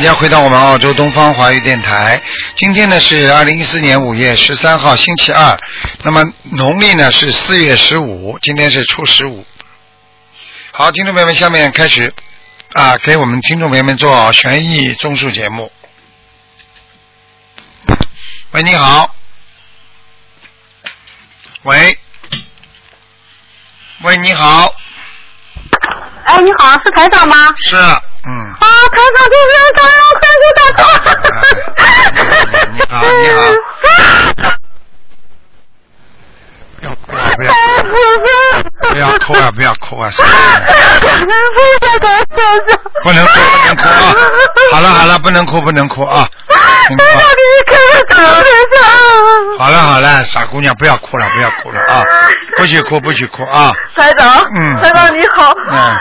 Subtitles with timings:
[0.00, 2.18] 大家回到我们澳洲东方华语电台。
[2.56, 5.58] 今天呢是二零一四年五月十三号，星期二。
[6.02, 9.44] 那么农历呢是四月十五，今天是初十五。
[10.72, 12.14] 好，听众朋友们，下面开始
[12.72, 15.70] 啊，给我们听众朋友们做悬疑综述节目。
[18.52, 19.14] 喂，你好。
[21.64, 21.98] 喂，
[24.00, 24.74] 喂，你好，
[26.24, 27.36] 哎，你好，是台长吗？
[27.58, 28.54] 是，嗯。
[28.80, 29.80] 啊，台长就是台长，
[30.20, 30.82] 快给打通。
[32.72, 33.34] 你好，你好。
[36.80, 37.20] 不要哭啊！
[38.90, 40.10] 不要哭啊不要哭啊！
[40.16, 40.32] 不要
[40.88, 41.06] 哭
[42.06, 42.08] 啊！
[43.04, 44.16] 不能哭，不能哭啊！
[44.72, 46.26] 好了好了，不能哭，不能哭啊！
[49.58, 52.02] 好了好了，傻姑娘，不要哭了，不要哭了啊！
[52.56, 53.72] 不许哭，不许哭啊！
[53.96, 55.94] 台长，嗯台长你好，嗯，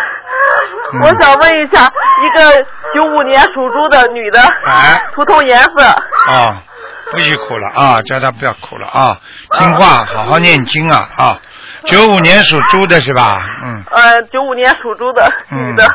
[0.93, 1.85] 嗯 我想问一下，
[2.23, 5.83] 一个九五年属猪的女的，哎图腾颜色，
[6.27, 6.63] 啊，
[7.11, 8.01] 不许哭了啊！
[8.03, 9.17] 叫她不要哭了啊！
[9.59, 11.39] 听话，好好念经啊啊！
[11.85, 13.41] 九五年属猪的是吧？
[13.63, 15.87] 嗯呃，九五年属猪的女的，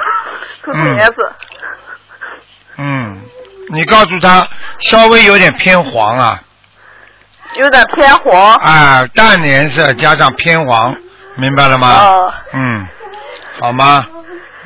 [0.64, 1.32] 图腾颜色，
[2.78, 3.20] 嗯，
[3.70, 4.46] 你告诉她
[4.78, 6.40] 稍微有点偏黄啊
[7.56, 8.54] 有点偏黄。
[8.56, 10.96] 啊，淡颜色加上偏黄，
[11.36, 11.88] 明白了吗？
[11.88, 12.86] 啊，嗯，
[13.60, 14.06] 好吗？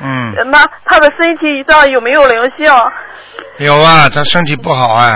[0.01, 2.67] 嗯，那他的身体上有没有灵性？
[3.57, 5.13] 有啊，他身体不好啊，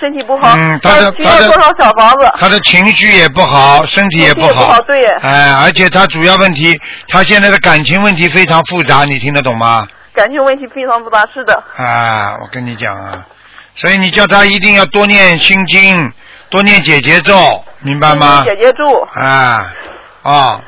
[0.00, 2.30] 身体不好，嗯他的需要多少小房子？
[2.38, 9.86] 他的情绪也不好，身体也不好不好，对哎，而且他主要问题，他现在的感情问题非常复杂，你听得懂吗？
[10.14, 11.62] 感情问题非常复杂，是的。
[11.76, 13.26] 啊，我跟你讲啊，
[13.74, 16.12] 所以你叫他一定要多念心经，
[16.48, 17.34] 多念解结咒，
[17.82, 18.42] 明白吗？
[18.44, 19.72] 姐姐住，啊，
[20.22, 20.60] 哦，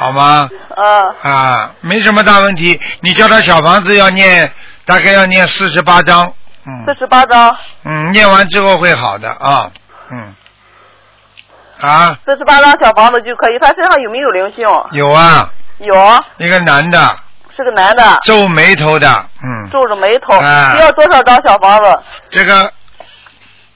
[0.00, 0.48] 好吗？
[0.74, 2.80] 啊，啊，没什么大问题。
[3.00, 4.50] 你叫他小房子要念，
[4.86, 6.32] 大概要念四十八章。
[6.66, 9.70] 嗯四十八张，嗯，念完之后会好的啊。
[10.10, 10.34] 嗯。
[11.80, 13.58] 啊，四十八张小房子就可以。
[13.60, 14.64] 他身上有没有灵性？
[14.92, 15.94] 有啊，有，
[16.38, 16.98] 一个男的，
[17.54, 19.06] 是个男的，皱眉头的，
[19.42, 20.34] 嗯，皱着眉头。
[20.38, 21.98] 啊需要多少张小房子？
[22.30, 22.72] 这个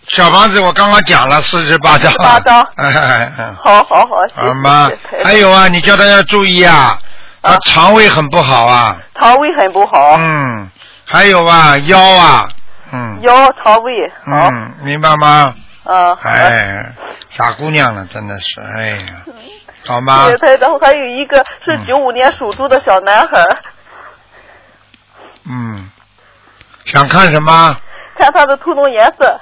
[0.09, 2.13] 小房子我刚刚讲了四十八张。
[2.15, 4.41] 八张 哎哎哎，好好好，谢谢。
[4.49, 5.25] 好吗谢谢？
[5.25, 6.99] 还有啊，你叫他要注意啊，
[7.43, 8.97] 他啊肠胃很不好啊。
[9.19, 10.71] 肠胃很不好，嗯，
[11.07, 12.49] 还有啊，腰啊，
[12.93, 13.19] 嗯。
[13.23, 13.93] 腰肠胃
[14.25, 15.55] 好，嗯，明白吗？
[15.85, 16.93] 嗯，哎，
[17.31, 18.99] 傻姑娘了，真的是，哎呀，
[19.87, 20.37] 好吗对，？
[20.39, 23.45] 台长，还有一个是嗯九五年属猪的小男孩，
[25.49, 25.91] 嗯，
[26.87, 27.77] 想看什么？
[28.19, 29.41] 看他的图腾颜色。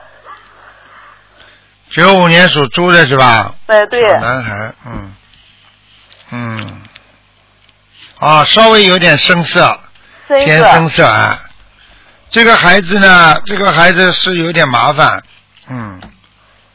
[1.93, 3.55] 九五年属猪的是吧？
[3.67, 5.15] 哎，对，小男孩，嗯，
[6.31, 6.81] 嗯，
[8.19, 9.79] 啊，稍微有点深色，
[10.27, 11.05] 深偏深色。
[11.05, 11.39] 啊。
[12.31, 15.23] 这个孩子呢，这个孩子是有点麻烦，
[15.69, 16.01] 嗯，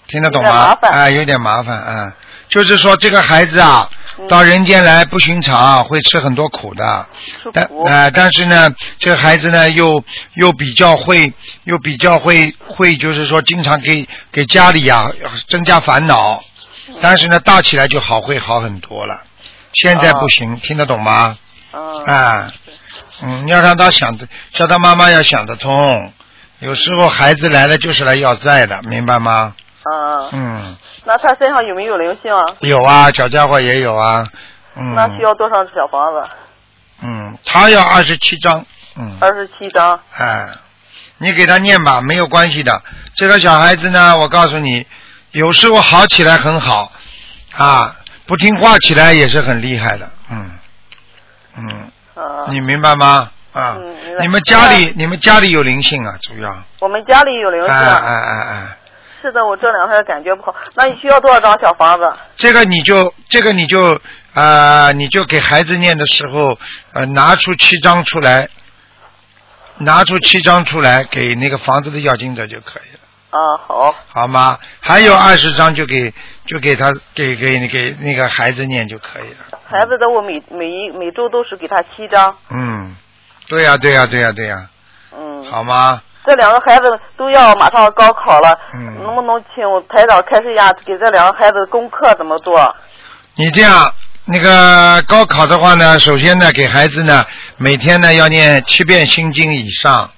[0.08, 0.76] 听得懂吗有点麻？
[0.76, 2.14] 烦哎，有点麻烦啊。
[2.48, 3.98] 就是说，这个孩子啊，嗯
[4.28, 7.08] 到人间来不寻常，会吃很多苦的。
[7.54, 7.84] 但吃苦。
[7.84, 10.04] 呃，但是呢，这个孩子呢，又
[10.36, 11.34] 又比较会，
[11.64, 15.12] 又比较会会，就是说经常给给家里啊
[15.48, 16.44] 增加烦恼。
[17.02, 19.22] 但是呢，大起来就好，会好很多了。
[19.74, 21.38] 现在不行，听得懂吗？
[21.74, 22.04] 嗯。
[22.06, 22.52] 啊，
[23.22, 26.12] 嗯，要让他想的，叫他妈妈要想得通。
[26.60, 29.54] 有时候孩子来了就是来要债的，明白吗？
[29.84, 30.30] 啊。
[30.32, 32.46] 嗯，那他身上有没有灵性啊？
[32.60, 34.28] 有啊，小家伙也有啊。
[34.76, 34.94] 嗯。
[34.94, 36.30] 那需要多少小房子？
[37.02, 38.66] 嗯，他要二十七张。
[38.98, 39.18] 嗯。
[39.22, 39.98] 二十七张。
[40.18, 40.50] 哎，
[41.20, 42.82] 你给他念吧，没有关系的。
[43.16, 44.86] 这个小孩子呢，我告诉你，
[45.32, 46.92] 有时候好起来很好，
[47.56, 47.96] 啊，
[48.28, 50.10] 不听话起来也是很厉害的。
[50.30, 50.52] 嗯。
[51.56, 51.92] 嗯，
[52.22, 52.46] 啊。
[52.50, 53.32] 你明白吗？
[53.54, 56.64] 啊，嗯你们家里你们家里有灵性啊，主要。
[56.80, 57.70] 我们家里有灵性。
[57.72, 58.78] 哎哎哎哎，
[59.28, 60.56] 是的，我这两天感觉不好。
[60.74, 62.14] 那你需要多少张小房子？
[62.38, 64.00] 这个你就这个你就
[64.34, 66.58] 呃你就给孩子念的时候
[66.94, 68.48] 呃拿出七张出来，
[69.80, 73.00] 拿出七张出来给那个房子的要经者就可以了。
[73.32, 74.58] 啊，好，好吗？
[74.80, 76.14] 还有二十张就给
[76.46, 79.60] 就给他给给给那个孩子念就可以了。
[79.68, 82.34] 孩子的我每每一每周都是给他七张。
[82.50, 82.96] 嗯，
[83.50, 84.70] 对呀、对呀、对呀、对呀、
[85.12, 85.44] 嗯。
[85.52, 86.02] 好吗？
[86.28, 92.76] 这两个孩子都要马上高考了，嗯能不能请台长开示一下，给这两个孩子功课怎么做？
[93.36, 93.90] 你这样，
[94.26, 97.26] 那个高考的话呢，首先呢，给孩子呢
[97.56, 100.12] 每天呢要念七遍心经以上，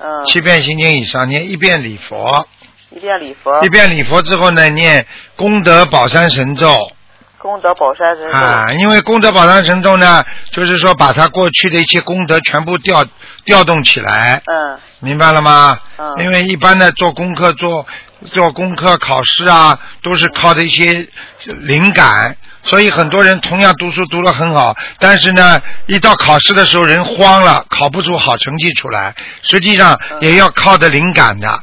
[0.00, 2.48] 嗯，七遍心经以上，念一遍礼佛，
[2.90, 5.06] 一遍礼佛一，遍礼佛之后呢，念
[5.36, 6.90] 功德宝山神咒，
[7.38, 8.36] 功德宝山神咒。
[8.36, 13.04] 啊，因为功德宝山神咒呢，就是说把他过去的一些功德全部调
[13.44, 15.78] 调动起来，嗯明白了吗？
[15.98, 17.86] 嗯因为一般的做功课、做
[18.32, 21.06] 做功课、考试啊，都是靠的一些
[21.44, 31.62] 灵感，所以很多人同样读书读得很好，但是呢，一到考试的时候人慌了，考不出好成绩出来，实际上嗯也要靠的灵感的。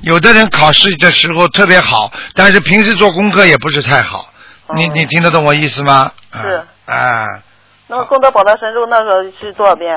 [0.00, 4.32] 有的人考试的时候特别好，但是平时做功课也不是太好。
[4.74, 6.10] 你哦你听得懂我意思吗？
[6.32, 6.96] 是啊。
[6.96, 7.26] 啊
[7.86, 9.94] 那么功德宝山神咒那时候是多少遍？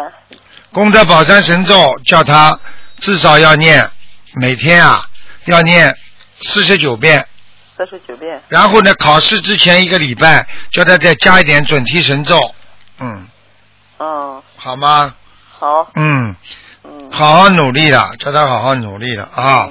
[0.73, 2.59] 功德宝山神咒叫他
[2.97, 3.89] 至少要念，
[4.35, 5.05] 每天啊
[5.45, 5.95] 要念
[6.41, 7.27] 四十九遍，
[7.77, 8.41] 四十九遍。
[8.47, 12.55] 然后呢考试之前一个礼拜叫他再加一点准提神咒，
[12.99, 13.27] 嗯，
[13.99, 15.15] 嗯，好吗？
[15.59, 16.35] 好，嗯，
[16.83, 19.69] 嗯，好好努力了，叫他好好努力了啊，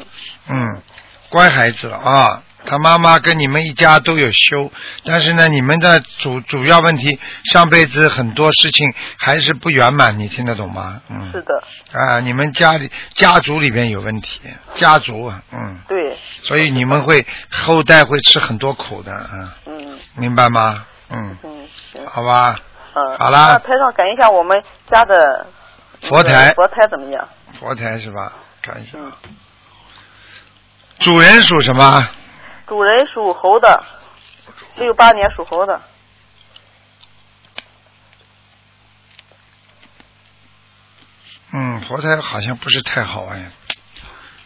[0.48, 0.82] 嗯，
[1.28, 2.42] 乖孩子了啊。
[2.64, 4.70] 他妈妈跟你们一家都有修，
[5.04, 11.00] 但是呢，你们的主主要问题，上辈子很多事情还是不圆满，你听得懂吗？
[11.10, 11.30] 嗯。
[11.32, 11.62] 是的，
[11.92, 14.40] 啊，你们家里家族里边有问题，
[14.74, 20.84] 家族啊，嗯，对，所以你们会后代会吃很多苦的，嗯，嗯明白吗？
[21.10, 22.56] 嗯，嗯，行，好吧，
[22.94, 23.18] 嗯。
[23.18, 25.46] 好啦那台上感应一下我们家的
[26.02, 27.28] 佛台佛台怎么样？
[27.58, 28.32] 佛台是吧？
[28.62, 28.98] 看一下
[31.00, 32.08] 主人属什么？
[32.72, 33.84] 主人属猴的，
[34.76, 35.78] 六八年属猴的。
[41.52, 43.50] 嗯，佛台好像不是太好哎，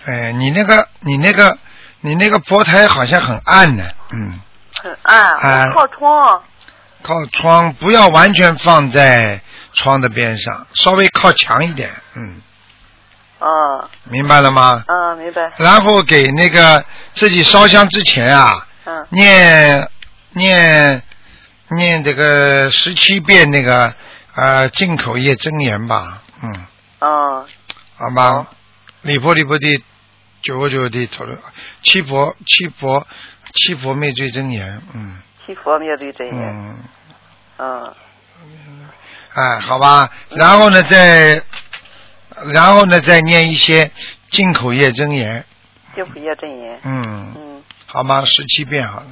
[0.06, 1.56] 哎，你那个你那个
[2.00, 4.40] 你那个佛台好像很暗呢，嗯，
[4.82, 6.42] 很暗，靠窗。
[7.02, 9.40] 靠窗不要完全放在
[9.72, 12.42] 窗的边上，稍微靠墙一点，嗯，
[13.38, 14.84] 嗯明白了吗？
[14.88, 15.52] 嗯，明白。
[15.58, 19.06] 然后给那个自己烧香之前啊，嗯。
[19.10, 19.90] 念
[20.32, 21.02] 念
[21.76, 23.92] 念这个十七遍那个
[24.34, 26.66] 呃进口业真言吧，嗯，
[27.00, 27.46] 嗯
[27.98, 28.32] 好吧。
[28.32, 28.46] 好，
[29.02, 29.66] 礼佛礼佛的
[30.42, 31.38] 九个九个的头了，
[31.82, 33.06] 七佛七佛
[33.54, 35.20] 七佛灭罪真言，嗯。
[35.46, 36.36] 七佛灭罪真言。
[36.38, 36.78] 嗯，
[37.58, 37.94] 嗯。
[39.34, 41.42] 哎，好吧，然后呢再
[42.52, 43.90] 然后呢再念一些
[44.30, 45.44] 进口业真言，
[45.94, 46.80] 净土业真言。
[46.84, 47.62] 嗯，嗯。
[47.86, 48.22] 好吗？
[48.24, 49.06] 十七遍好了。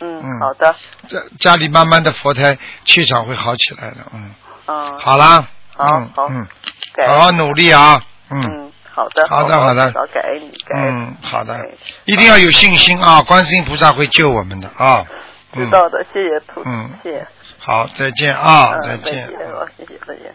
[0.00, 0.74] 嗯嗯，好的。
[1.08, 4.30] 这家里慢慢的佛台气场会好起来的，嗯，
[4.66, 6.28] 嗯，好啦，好嗯好。
[6.28, 6.46] 嗯，
[7.06, 8.42] 好好努力啊，嗯。
[8.42, 9.86] 嗯，好的，好的好的。
[9.92, 11.54] 好，感恩你，感恩嗯，好的。
[11.54, 11.62] 哎，
[12.04, 15.06] 一定要有信心啊，观世音菩萨会救我们的啊，
[15.52, 16.90] 嗯，知道的，谢谢图，嗯。
[17.02, 17.26] 谢谢，
[17.58, 19.14] 好，再见啊，嗯再见。
[19.14, 20.34] 谢谢谢，再见。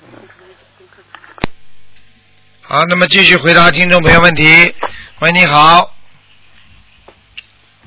[2.71, 4.73] 嗯好，那么继续回答听众朋友问题。
[5.19, 5.93] 喂，你好。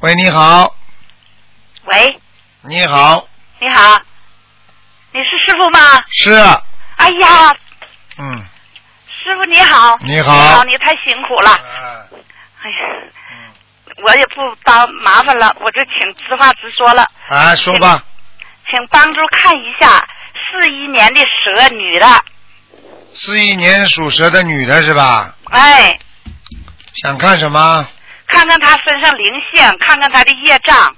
[0.00, 0.76] 喂，你好，
[1.84, 2.20] 喂，
[2.64, 3.26] 你好，
[3.60, 3.98] 你好，
[5.12, 5.78] 你是师傅吗？
[6.10, 6.30] 是，
[6.96, 7.56] 哎呀，
[8.18, 8.44] 嗯，
[9.08, 10.34] 师傅你好，你好。
[10.34, 11.50] 你好，你太辛苦了。
[11.52, 12.04] 啊。
[12.60, 12.76] 哎呀，
[14.06, 18.04] 我也不当麻烦了，我就请直话直说了，啊，说吧，
[18.70, 20.06] 请帮助看一下
[20.36, 22.06] 四一年的蛇女的，
[23.14, 25.34] 四一年属蛇的女的是吧？
[25.50, 25.96] 哎，
[27.02, 27.86] 想看什么？
[28.26, 30.94] 看看她身上灵性，看看她的业障。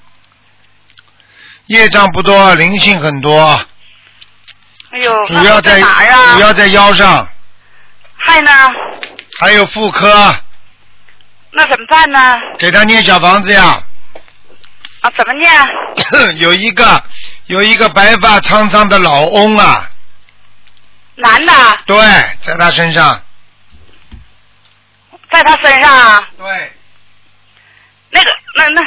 [1.67, 3.61] 业障不多，灵性很多，
[4.93, 6.35] 哎呦，主要在哪呀啊？
[6.35, 7.29] 主要在腰上，
[8.17, 8.51] 还呢？
[9.41, 10.35] 还有妇科，
[11.51, 12.39] 那怎么办呢？
[12.59, 13.83] 给他念小房子呀。
[15.01, 15.53] 啊，怎么念？
[16.39, 17.03] 有一个
[17.47, 19.91] 有一个白发苍苍的老翁啊，
[21.17, 21.53] 男的，
[21.87, 21.97] 对，
[22.43, 23.23] 在他身上，
[25.33, 26.29] 在他身上啊。
[26.39, 26.73] 对，
[28.11, 28.83] 那个，那那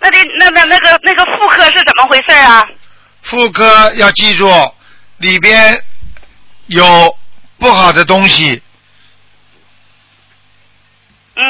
[0.00, 2.64] 那得那那那个那个妇科是怎么回事啊？
[3.22, 4.50] 妇科要记住，
[5.18, 5.82] 里边
[6.66, 7.16] 有
[7.58, 8.62] 不好的东西，
[11.34, 11.42] 嗯。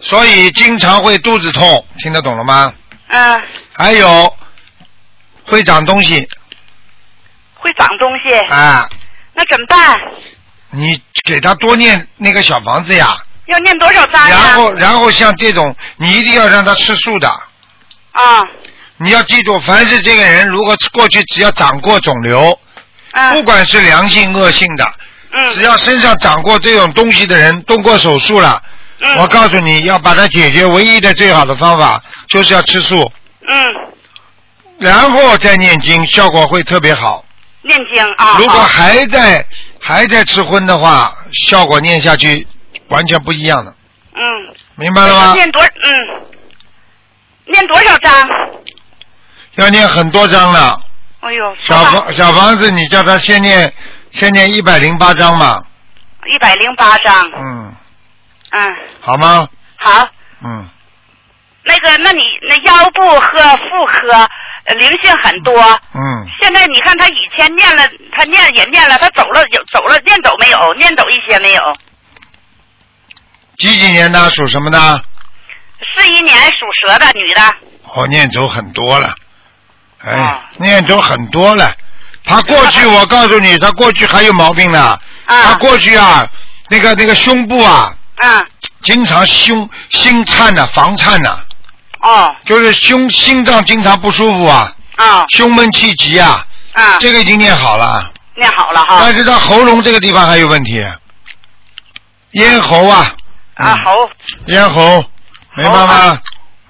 [0.00, 2.74] 所以经常会肚子痛，听得懂了吗？
[3.08, 4.36] 嗯，还有
[5.46, 6.28] 会长东西。
[7.54, 8.88] 会长东西，啊，
[9.34, 9.94] 那怎么办？
[10.70, 14.36] 你给他多念那个小房子呀，要念多少章呀？
[14.46, 17.28] 然后然后像这种，你一定要让他吃素的。
[17.28, 18.40] 啊，
[18.96, 24.84] 你要记住，凡是这个人如果过去只要长过肿瘤，不嗯管是良性恶性的，
[25.52, 28.62] 只嗯要身上长过这种东西的人，动过手术了，
[29.00, 32.96] 嗯，我告诉你要把它解决，唯一的最好的方法就是要吃素，
[33.48, 33.56] 嗯
[34.78, 37.24] 然后再念经，效果会特别好。
[37.62, 38.36] 念经啊。
[38.38, 39.44] 如果还在
[39.80, 41.12] 还在吃荤的话，
[41.48, 42.46] 效果念下去
[42.88, 43.74] 完全不一样的，
[44.14, 45.34] 嗯，明白了吗？
[45.34, 45.90] 念多嗯，
[47.46, 48.28] 念多少章？
[49.56, 50.80] 要念很多章了，
[51.20, 53.72] 哎呦，小房小房子，你叫他先念
[54.10, 55.62] 先念一百零八章嘛，
[56.32, 57.74] 一百零八张，嗯，
[58.50, 59.46] 嗯，好吗？
[59.76, 60.08] 好，
[60.42, 60.66] 嗯，
[61.64, 64.28] 那个，那你那腰部和妇科
[64.64, 65.60] 呃灵性很多，
[65.94, 67.82] 嗯，现在你看他以前念了，
[68.16, 70.74] 他念也念了，他走了有走了，念走没有？
[70.74, 71.76] 念走一些没有？
[73.56, 75.04] 几几年的属什么的？
[75.94, 77.42] 四一年属蛇的女的，
[77.94, 79.14] 哦，念走很多了，
[79.98, 81.74] 哎，哦念走很多了。
[82.24, 84.80] 他过去，我告诉你，他过去还有毛病呢。
[84.80, 86.26] 啊他啊过去啊，
[86.68, 88.46] 那个那个胸部啊，嗯
[88.82, 91.40] 经常胸心颤呐、房颤呐、
[92.00, 98.12] 哦就是胸心脏经常不舒服啊，哦胸闷气急啊，啊，这个已经念好了。
[98.34, 98.98] 念好了哈。
[99.00, 100.84] 但是他喉咙这个地方还有问题，
[102.32, 103.14] 咽喉啊，
[103.54, 104.10] 啊喉，
[104.46, 105.04] 咽喉，
[105.56, 106.20] 明白吗？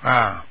[0.03, 0.43] 啊，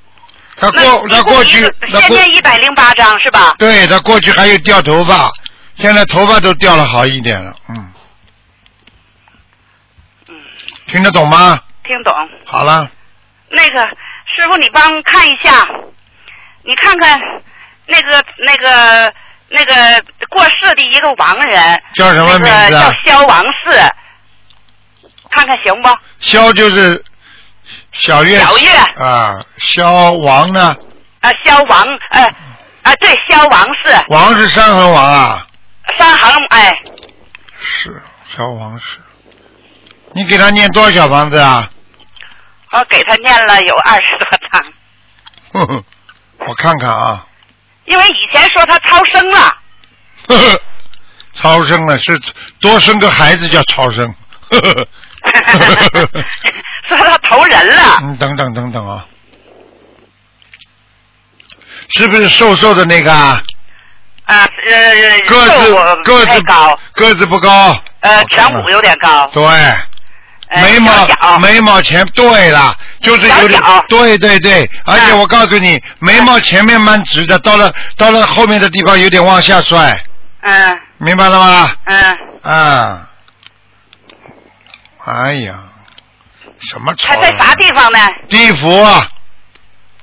[0.56, 3.54] 他过他过去，他过先念一百零八张是吧？
[3.58, 5.30] 对他过去还有掉头发，
[5.76, 7.92] 现在头发都掉了好一点了，嗯，
[10.28, 10.34] 嗯，
[10.86, 11.60] 听得懂吗？
[11.84, 12.14] 听懂。
[12.46, 12.90] 好了，
[13.50, 13.80] 那个
[14.34, 15.68] 师傅，你帮看一下，
[16.62, 17.20] 你看看
[17.86, 19.12] 那个那个
[19.52, 19.74] 那个
[20.28, 23.10] 过世的一个亡人，叫什么名字那个啊叫？
[23.10, 23.70] 萧王氏，
[25.30, 25.88] 看看行不？
[26.20, 27.04] 萧就是
[27.92, 30.76] 小月小月啊，萧王呢？
[31.20, 32.24] 啊，萧王，呃，
[32.82, 35.46] 啊，对，萧王氏，王是山横王啊，
[35.96, 36.74] 三横，哎，
[37.60, 38.02] 是
[38.34, 38.98] 萧王氏。
[40.14, 41.68] 你给他念多少小房子啊？
[42.72, 44.60] 我给他念了有二十多章，
[45.52, 45.84] 呵呵，
[46.48, 47.26] 我看看啊，
[47.86, 49.38] 因为以前说他超生了，
[50.28, 50.60] 呵呵，
[51.34, 52.20] 超生了是
[52.60, 54.06] 多生个孩子叫超生。
[54.50, 54.86] 呵 呵
[56.88, 59.04] 说他投人了，嗯，等等等等啊，
[61.90, 63.42] 是不是瘦瘦的那个啊？
[64.24, 67.76] 啊，呃，个子个子太高，个子不高。
[68.00, 69.76] 呃，颧骨有点高，对，呃
[70.60, 79.98] 眉毛眉毛前对了，就是有点对对对，而且嗯我告诉你，眉毛前面蛮直的，到了到了后面的地方有点往下摔，
[80.42, 81.70] 嗯明白了吗？
[81.84, 83.08] 嗯，啊，
[85.04, 85.54] 哎呀，
[86.70, 87.12] 什么吵？
[87.12, 87.98] 他在啥地方呢？
[88.28, 89.08] 地府啊，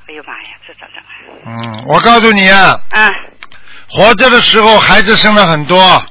[0.08, 1.12] 哎呦妈呀，这咋整啊？
[1.46, 3.12] 嗯，我告诉你啊，嗯
[3.92, 6.04] 活着的时候孩子生了很多，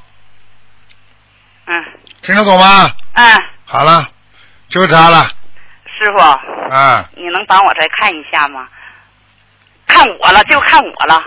[1.67, 1.85] 嗯
[2.23, 2.91] 听得懂吗？
[3.15, 4.07] 嗯，好了，
[4.71, 5.29] 就他了，
[5.87, 6.21] 师傅，
[6.71, 8.69] 啊，你能帮我再看一下吗？
[9.87, 11.23] 看我了，就看我了。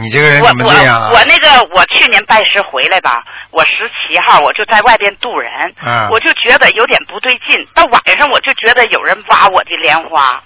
[0.00, 1.10] 你这个人我怎么这样啊？
[1.10, 7.66] 我我那个我去年拜师回来吧，我十七号我就在外边渡人，啊我就觉得有点不对劲。
[7.74, 10.42] 到晚上我就觉得有人挖我的莲花，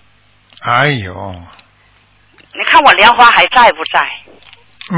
[0.63, 1.35] 哎呦，
[2.53, 4.07] 你看我莲花还在不在？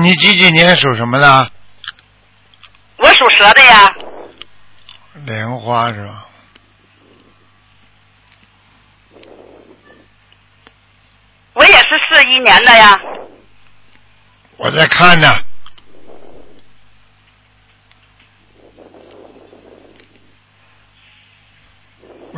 [0.00, 1.50] 你几几年属什么的？
[2.98, 3.94] 我属蛇的呀。
[5.24, 6.24] 莲花是吧？
[11.54, 13.00] 我也是四一年的呀。
[14.56, 15.34] 我在看呢。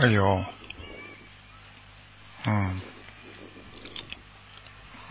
[0.01, 0.45] 哎呦，
[2.47, 2.81] 嗯，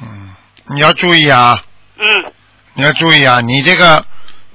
[0.01, 0.35] 嗯，
[0.67, 1.61] 你要注意啊，
[1.97, 2.33] 嗯，
[2.73, 4.05] 你要注意啊，你这个，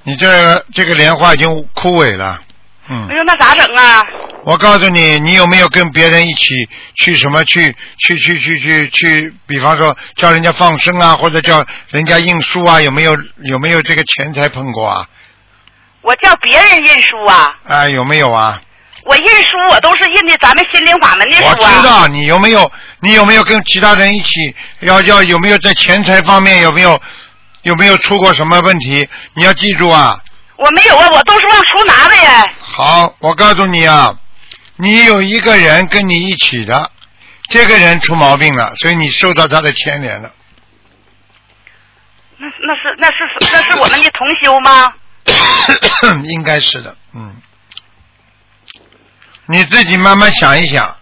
[0.01, 2.41] 你这个这个莲花已经枯萎了，
[2.89, 3.15] 嗯哎。
[3.15, 4.03] 呦，那咋整啊？
[4.45, 6.53] 我告诉你，你有没有跟别人一起
[6.95, 9.33] 去什么去去去去去去？
[9.47, 15.07] 比方说叫人家放生啊，或者叫人家印书啊，有没有有没有这个钱财碰过啊？
[16.01, 18.61] 我叫别人印书啊，啊，有没有啊？
[19.05, 21.55] 我印书我都是印的咱们心灵法门的书啊。
[21.57, 24.33] 我知道你有没有，你有没有跟其他人一起？
[24.81, 27.01] 要要有没有在钱财方面有没有
[27.61, 29.07] 有没有出过什么问题？
[29.35, 30.19] 你要记住啊！
[30.55, 32.53] 我没有啊，我都是往出拿的耶。
[32.59, 34.15] 好，我告诉你啊，
[34.77, 36.91] 你有一个人跟你一起的，
[37.49, 40.31] 这个人出毛病了，所以你受到他的牵连了。
[42.37, 43.13] 那那是那是
[43.51, 44.93] 那是我们的同修吗？
[46.25, 47.35] 应该是的，嗯。
[49.45, 50.95] 你自己慢慢想一想，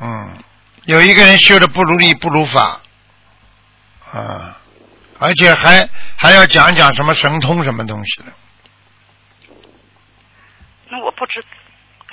[0.00, 0.36] 嗯，
[0.84, 2.80] 有一个人修的不如理不如法，
[4.12, 4.56] 啊，
[5.18, 8.32] 而且还还要讲讲什么神通什么东西的，
[10.92, 11.42] 那我不知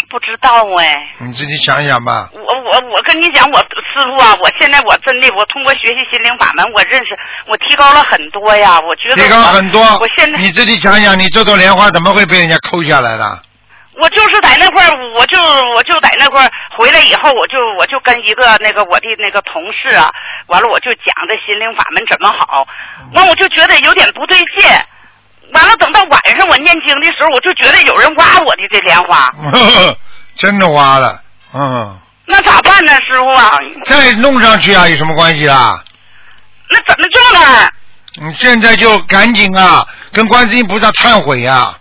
[0.09, 1.11] 不知道哎。
[1.19, 2.29] 你自己想想吧。
[2.31, 7.09] 我我我跟你讲，我师傅啊，我现在我真的，我通过学习心灵法门，我认识，
[7.47, 8.79] 我提高了很多呀。
[8.79, 13.41] 我觉得提高我很多我现，在你自己想想，你这朵莲花怎么会被人家抠下来的？
[14.01, 15.37] 我就是在那块儿，我就
[15.75, 20.09] 我就在那块儿回来以后，我就我就跟一个那个我的那个同事啊，
[20.47, 22.65] 完了我就讲这心灵法门怎么好，
[23.13, 24.63] 完我就觉得有点不对劲，
[25.53, 29.31] 完了等到晚上我念经的时候，我就觉得有人挖我的这莲花，
[30.35, 31.21] 真的挖了，
[31.53, 33.57] 嗯，那咋办呢，师傅啊？
[33.85, 35.83] 再弄上去啊，有什么关系啊？
[36.69, 37.69] 那怎么做呢？
[38.21, 41.73] 你现在就赶紧啊，跟观世音菩萨忏悔呀、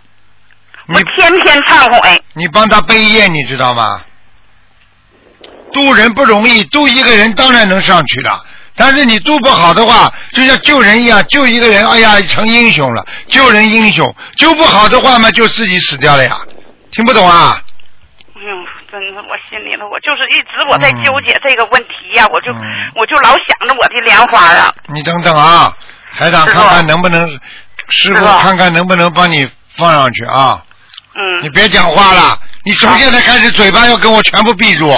[0.85, 4.01] 你我天天忏悔，你帮他背业，你知道吗？
[5.71, 8.43] 渡人不容易，渡一个人当然能上去了。
[8.79, 14.07] 但是你渡不好的话，就像救人一样，救一个人，哎呀，成英雄了，救人英雄；
[14.37, 16.37] 救不好的话嘛，就自己死掉了呀。
[16.91, 17.61] 听不懂啊？
[18.35, 18.47] 哎呦，
[18.89, 22.63] 真的，我心里头我就是一直我在纠结这个问题呀、我就、嗯
[22.95, 24.73] 我就老想着我的莲花啊。
[24.87, 25.73] 你等等啊，
[26.15, 27.29] 台长看看能不能，
[27.89, 29.45] 师傅看看能不能帮你
[29.75, 30.63] 放上去啊。
[31.15, 34.89] 嗯你，别讲话了，你从现在开始嘴巴要跟我全部闭住，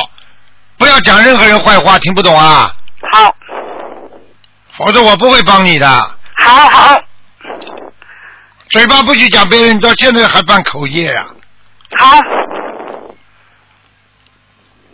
[0.78, 2.72] 不要讲任何人坏话，听不懂啊？
[3.12, 3.36] 好，
[4.84, 5.88] 否则我不会帮你的。
[5.88, 7.02] 好，好，
[8.70, 11.26] 嘴巴不许讲别人，你到现在还办口业呀、
[12.00, 12.18] 好，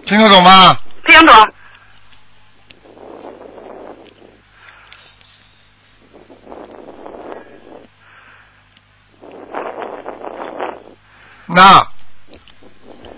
[0.06, 0.78] 听得懂吗？
[1.06, 1.36] 听懂。
[11.50, 11.88] 那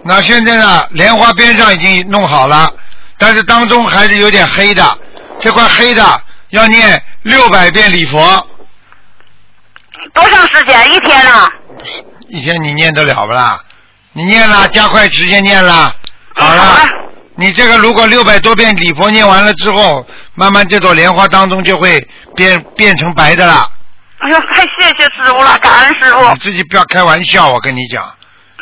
[0.03, 2.71] 那现在呢，莲花边上已经弄好了，
[3.17, 4.97] 但是当中还是有点黑的，
[5.39, 8.47] 这块黑的要念六百遍礼佛，
[10.13, 10.93] 多长时间？
[10.93, 11.49] 一天啊？
[12.27, 13.63] 一天你念得了不啦？
[14.13, 15.95] 你念了，加快时间念了，
[16.35, 16.61] 好了。
[16.61, 16.89] 啊
[17.35, 21.97] 你这个如果六百多遍礼佛念完了之后，慢慢这朵莲花当中就会
[22.35, 23.65] 变变成白的了。
[24.17, 26.39] 哎呦，太谢谢师傅了，感恩师傅你。
[26.39, 28.03] 自己不要开玩笑，我跟你讲，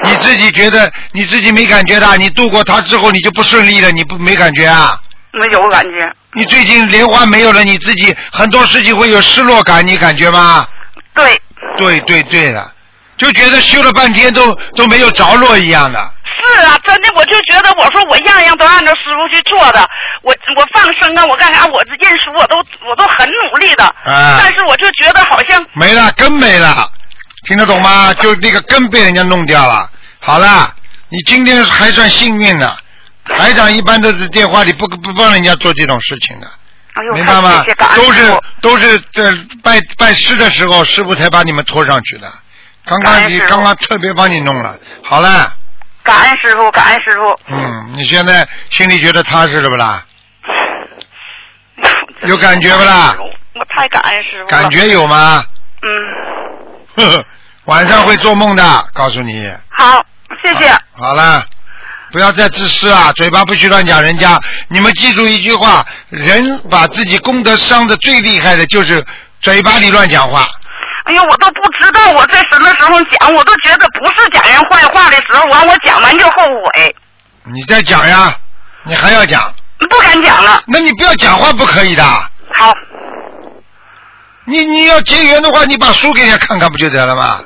[0.04, 5.02] 你自己觉得你自己没感觉的，你度过它之后你就不顺利了，你不没感觉啊？
[5.34, 6.08] 没有感觉。
[6.38, 10.68] 你最近莲花没有了，你自己很多事情会有失落感，你感觉吗？
[11.16, 11.42] 对，
[11.80, 12.72] 对对对的，
[13.18, 16.00] 就觉得修了半天都都没有着落一样的。
[16.40, 19.80] 是啊，真的，我就觉得，我说我样样都按照师傅去做的，
[20.22, 22.56] 我我放生啊，我干啥，我这认输我都
[22.88, 26.88] 我都很努力的，啊但是我就觉得好像没了，根没了，
[27.48, 28.14] 听得懂吗？
[28.14, 29.90] 就那个根被人家弄掉了。
[30.20, 30.72] 好了，
[31.10, 32.78] 你今天还算幸运呢。
[33.30, 36.48] 台长一般都是电话里不不帮人家做这种事情的，
[36.94, 37.64] 哎呦，明白吗
[37.96, 39.32] 都是都是在
[39.64, 42.32] 拜拜师的时候，师傅才把你们拖上去的。
[42.86, 45.54] 刚刚你刚刚特别帮你弄了，好了，
[46.04, 47.40] 感恩师傅，感恩师傅。
[47.50, 50.06] 嗯，你现在心里觉得踏实了不啦？
[52.24, 53.16] 有感觉不啦？
[53.54, 54.62] 我太感恩师傅了。
[54.62, 55.44] 感觉有吗？
[55.82, 57.26] 嗯，呵呵，
[57.66, 58.64] 晚上会做梦的，
[58.94, 59.52] 告诉你。
[59.70, 60.02] 好，
[60.42, 60.72] 谢谢。
[60.96, 61.44] 好了，
[62.12, 64.40] 不要再自私啊，嘴巴不许乱讲人家。
[64.70, 69.06] 你们记住一句话：人把自己功德伤的最厉害的就是
[69.42, 70.46] 嘴巴里乱讲话。
[71.06, 76.34] 哎呀，我都不知道我在什么时候讲，我都觉得不是讲人坏话的时候，完我讲完就后
[76.76, 76.96] 悔，
[77.44, 78.36] 你再讲呀，
[78.84, 79.54] 你还要讲，
[79.90, 80.62] 不敢讲了。
[80.68, 82.04] 那你不要讲话不可以的。
[82.04, 82.74] 好，
[84.46, 87.42] 你你要结缘的话，你把书给人家看看不就得了吗？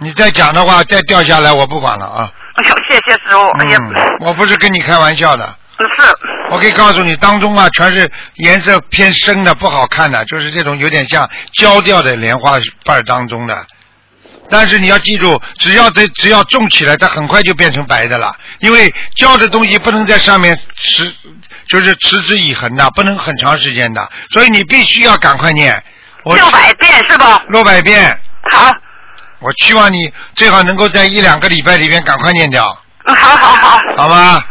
[0.00, 2.32] 好，你再讲的话，再掉下来我不管了啊。
[2.54, 3.48] 哎呦，谢谢师傅。
[3.58, 5.56] 哎呀，嗯，我不是跟你开玩笑的。
[5.76, 6.10] 不是，
[6.50, 13.66] 我可以告诉你，当中啊全是颜色偏深的，不好看的，就是这种有点像焦掉的莲花瓣儿当中的。
[14.50, 18.34] 但是你要记住，只要这只要种起来，它很快就变成白的了。
[18.58, 21.14] 因为焦的东西不能在上面持，
[21.68, 24.10] 就是持之以恒的，不能很长时间的。
[24.32, 25.82] 所以你必须要赶快念。
[26.24, 27.42] 我六百遍是吧？
[27.48, 28.20] 六百遍，
[28.52, 28.70] 好，
[29.40, 32.64] 我希望你最好能够在一两个礼拜里边赶快念掉，
[33.06, 34.42] 嗯，好好好，好吗？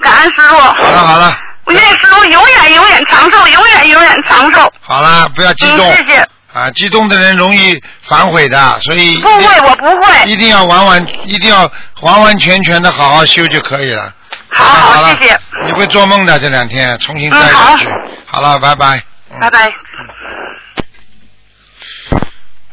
[0.00, 0.56] 感恩师傅。
[0.56, 4.72] 好了好了我愿师傅永远永远长寿，永远永远长寿。
[4.80, 5.86] 好了，不要激动。
[5.86, 6.28] 嗯，谢谢。
[6.54, 10.24] 啊，激动的人容易反悔的，所以不会，我不会。
[10.26, 14.10] 一定要完完，一定要完完全全的好好修就可以了。
[14.50, 15.38] 好好好了，谢谢。
[15.64, 17.86] 你会做梦的这两天，重新再嗯好上去。
[18.24, 19.02] 好了，拜拜。
[19.30, 19.50] 嗯拜。
[19.50, 19.72] 拜。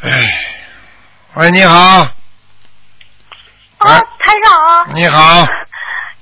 [0.03, 0.23] 哎，
[1.35, 2.07] 喂，你好，啊，
[3.79, 5.45] 喂，台长，你好，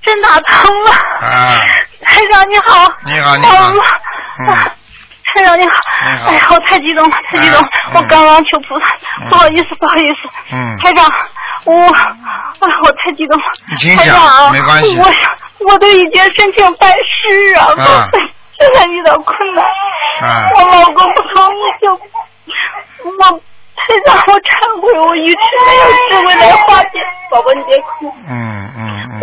[0.02, 0.92] 真打通了。
[0.92, 1.60] 啊，
[2.02, 2.92] 台长你好。
[3.06, 3.74] 你好你好啊
[5.36, 5.76] 台长你好。
[6.28, 7.62] 哎呀，我太激动了，太激动
[7.94, 8.86] 我刚刚求菩萨，
[9.22, 10.30] 嗯不好意思，不好意思。
[10.52, 11.08] 嗯台长，
[11.66, 13.46] 我，啊，我太激动了。
[13.96, 14.98] 台长讲，没关系。
[14.98, 15.06] 我
[15.68, 18.10] 我都已经申请拜师啊，啊
[18.58, 19.64] 现在遇到困难。
[20.22, 21.94] 啊我老公不同意，就
[23.06, 23.42] 我
[23.76, 26.90] 台长，我忏悔，我愚痴没有智慧来化解。
[27.30, 28.14] 宝宝，你别哭。
[28.30, 28.80] 嗯嗯
[29.12, 29.20] 嗯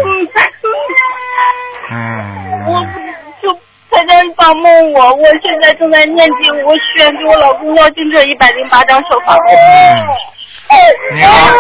[1.91, 1.95] 嗯，
[2.67, 2.85] 我嗯，
[3.43, 3.53] 就
[3.91, 9.43] 台长你帮帮我，我现在正在念经，我许愿给我老公要经这一百零八张小房子。
[11.15, 11.55] 你好，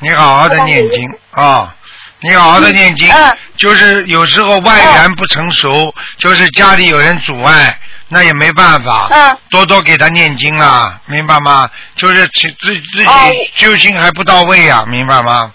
[0.00, 1.74] 你好好的念经啊。
[2.20, 11.68] 你好好的念经，嗯就是有时候外缘不成熟，就是家里有人阻碍，那也没办法，嗯多多给他念经啊，明白吗？
[11.96, 15.52] 就是自自己修行还不到位呀、明白吗？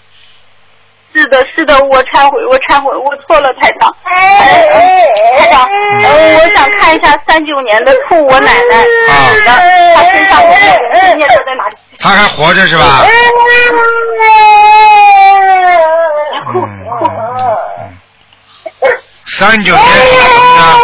[1.12, 3.92] 是的，是的，我忏悔，我忏悔，我错了，台长。
[4.04, 5.68] 台长，
[6.04, 8.76] 呃，我想看一下三九年的兔，我奶奶，
[9.08, 9.50] 啊的，
[9.96, 11.76] 她身上有没有灵性念咒在哪里？
[11.98, 13.04] 他还活着是吧？
[19.26, 20.78] 三九年属什么呢？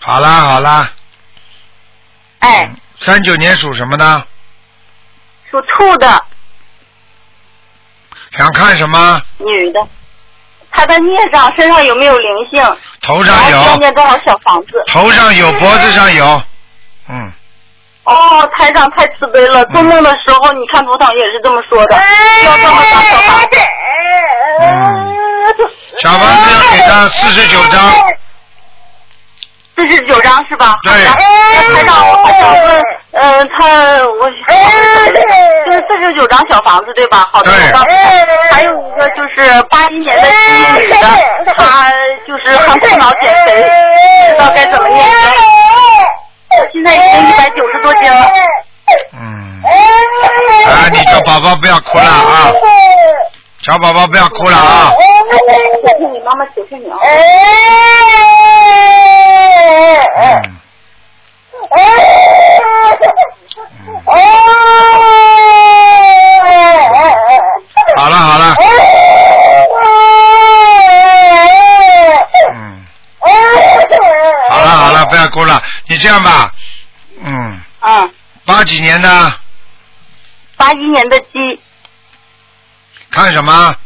[0.00, 0.90] 好啦好啦，
[2.40, 2.70] 哎，
[3.08, 4.22] 三九年属什么呢？
[5.50, 6.22] 属兔的
[8.36, 9.22] 想看什么？
[9.38, 9.80] 女的，
[10.70, 12.62] 她的孽障身上有没有灵性？
[13.00, 14.82] 头上有，念多少小房子？
[14.86, 16.42] 头上有，脖子上有。
[17.08, 17.32] 嗯，
[18.04, 21.96] 哦，台长太慈悲了，做梦的时候你看图腾也是这么说的，
[22.44, 23.58] 要这么张小房子。
[24.60, 25.16] 嗯
[26.02, 27.90] 小房子要给他四十九张。
[29.78, 30.74] 四十九张是吧？
[30.82, 31.22] 对好的
[31.68, 37.28] 那台长，我还想问，呃，他我就是四十九张小房子对吧？
[37.32, 37.52] 好的。
[38.50, 40.96] 还有一个就是八一年的鸡女的，
[41.56, 41.90] 她
[42.26, 45.12] 就是很苦恼减肥，不知道该怎么念经。
[46.58, 48.28] 我现在已经一百九十多斤了。
[49.12, 49.62] 嗯。
[50.66, 52.50] 啊，你小宝宝不要哭了啊！
[53.68, 54.90] 小宝宝不要哭了啊！
[54.90, 56.96] 求求你，妈妈，求求你啊！
[60.16, 60.56] 嗯。
[67.94, 68.54] 好了好了，
[72.54, 72.86] 嗯，
[74.48, 75.62] 好了好了，不要哭了。
[75.88, 76.50] 你这样吧，
[77.22, 78.10] 嗯，嗯，
[78.46, 79.32] 八几年的，
[80.56, 81.60] 八一年的鸡，
[83.10, 83.76] 看什么？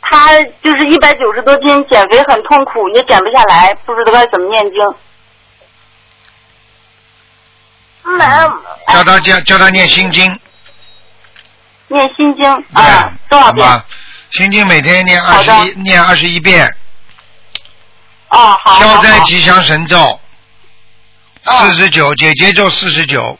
[0.00, 4.94] 他就是一百九十多斤，减肥很痛苦，也减不下来，不知道该怎么念经。
[8.16, 8.48] 妈，
[8.92, 10.24] 叫他叫叫他念心经，
[11.88, 12.42] 念心经
[12.74, 13.66] 对啊，多少遍？
[13.66, 13.84] 好吧？
[14.30, 16.74] 心经每天念二好十一，念二十一遍，
[18.30, 18.80] 哦，好。
[18.80, 20.18] 消灾吉祥神咒
[21.44, 23.38] 哦四十九，解结咒四十九，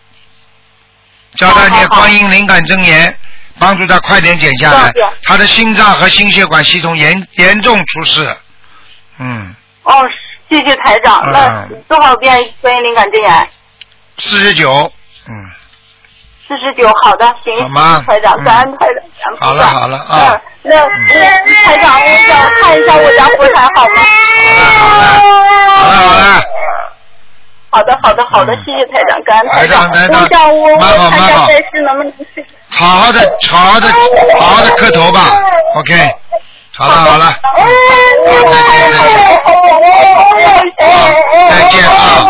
[1.36, 3.18] 叫他念观音灵感真言，
[3.58, 4.92] 帮助他快点减下来。
[5.24, 8.36] 他的心脏和心血管系统严严重出事，
[9.18, 10.04] 嗯，哦，
[10.50, 11.20] 谢谢台长。
[11.26, 11.32] 嗯。
[11.32, 13.48] 那多少遍关于灵感真言？
[14.18, 14.92] 四十九，
[15.28, 15.32] 嗯，
[16.46, 17.60] 四十九，好的，行。
[17.62, 18.04] 好吗？
[18.06, 18.44] 台长，嗯。
[18.44, 19.46] 感恩台长，感恩菩萨。
[19.46, 20.32] 好了好了啊。
[20.32, 24.00] 嗯，那那台长，我想看一下我家佛台好吗？
[25.68, 26.40] 好了好了，好
[27.82, 29.90] 的，好的，好的，嗯谢谢台长，感恩台长。
[29.90, 32.12] 台长台长我想我我蛮好好看一下在世能不能。
[32.70, 33.88] 好好的好好的
[34.38, 35.20] 好好的磕头吧
[35.76, 35.94] ，OK，
[36.76, 37.66] 好了好了，嗯
[41.50, 42.26] 再见啊，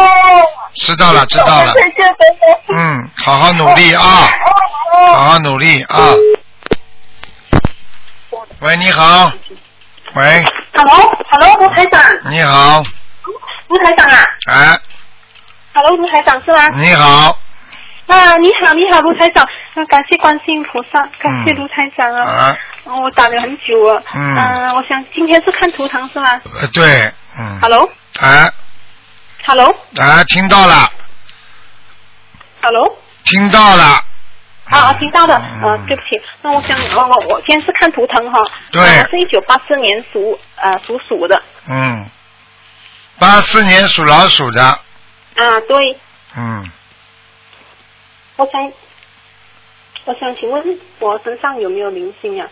[0.74, 2.58] 知道了知道了，再见，再见。
[2.74, 4.02] 嗯，好好努力啊，
[5.12, 5.96] 好好努力啊。
[8.60, 9.30] 喂，你好。
[10.14, 10.42] 喂
[10.74, 12.82] ，Hello，Hello，吴台长，你好，
[13.68, 14.78] 吴台长啊哎，
[15.78, 16.68] ，Hello，卢台长是吗？
[16.76, 17.38] 你好，
[18.08, 24.36] 啊，你好，你好，卢台长，啊，感谢观世音菩萨，感谢嗯卢台长啊，啊，哦我打了很久了，嗯。
[24.36, 26.40] 呃我想今天是看图腾是吗？
[26.60, 27.88] 呃，对，嗯，？Hello，Hello，
[30.00, 30.90] 哎，哎，听到了
[32.60, 34.04] ，Hello，听到了。
[34.70, 35.62] 啊，听到的，嗯。
[35.62, 38.40] 呃，对不起，那我想，哦，我我今天是看图腾哈，
[38.72, 38.82] 对。
[38.82, 42.04] 呃我是一九八四年属呃属鼠的，嗯，
[43.18, 44.78] 八四年属老鼠的，
[45.38, 45.96] 啊，对，
[46.36, 46.70] 嗯，
[48.36, 48.72] 我想，
[50.04, 52.48] 我想请问我身上有没有灵性啊？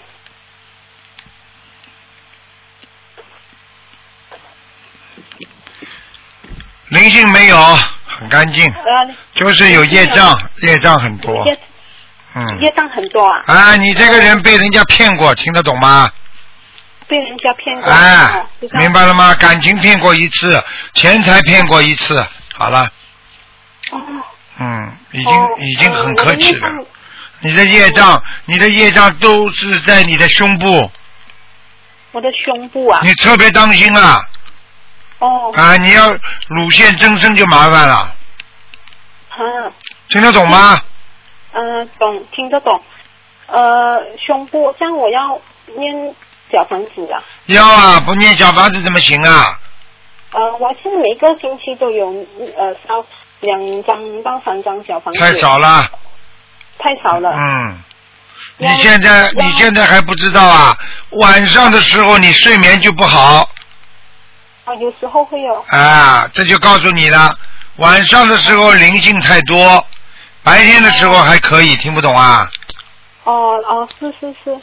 [6.91, 7.57] 灵性没有，
[8.07, 11.59] 很干净，呃，就是有业障，业障很多，业
[12.37, 16.09] 嗯，业障很多啊，啊，你这个人被人家骗过，听得懂吗？
[17.09, 18.47] 被人家骗过，哎
[18.79, 19.35] 明白了吗？
[19.35, 20.63] 感情骗过一次，
[20.95, 22.25] 钱财骗过一次，
[22.59, 22.91] 好了，
[23.93, 24.01] 哦。
[24.59, 26.85] 嗯，已经、哦已经很客气了。
[27.41, 30.91] 你的业障，你的业障都是在你的胸部，
[32.13, 33.01] 我的胸部啊。
[33.03, 34.27] 你特别当心啊！
[35.19, 35.53] 哦。
[35.55, 36.09] 啊，你要
[36.49, 38.15] 乳腺增生就麻烦了。
[39.39, 39.73] 嗯。
[40.09, 40.81] 听得懂吗？
[41.53, 42.83] 嗯，懂，听得懂。
[43.49, 45.39] 呃，胸部，这样我要
[45.79, 46.15] 念
[46.51, 47.23] 小房子啊。
[47.47, 49.61] 要啊，不念小房子怎么行啊？
[50.37, 52.09] 呃，我现在每个星期都有
[52.59, 53.03] 呃烧
[53.41, 55.19] 两张到三张小房子。
[55.19, 55.91] 太少了。
[56.79, 57.35] 太少了。
[57.35, 57.83] 嗯。
[58.59, 60.77] 你现在你现在还不知道啊？
[61.23, 63.49] 晚上的时候你睡眠就不好。
[64.67, 65.65] 啊，有时候会有。
[65.69, 67.35] 啊，这就告诉你了。
[67.77, 69.87] 晚上的时候灵性太多，
[70.43, 72.51] 白天的时候还可以，听不懂啊？
[73.25, 74.61] 哦哦，是是是，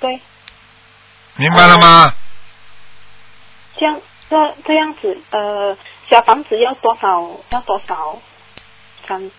[0.00, 0.20] 对。
[1.36, 2.12] 明白了吗？
[3.78, 4.00] 这样
[4.32, 5.76] 这这样子，呃，
[6.08, 7.20] 小房子要多少？
[7.50, 8.18] 要多少？
[9.06, 9.30] 张？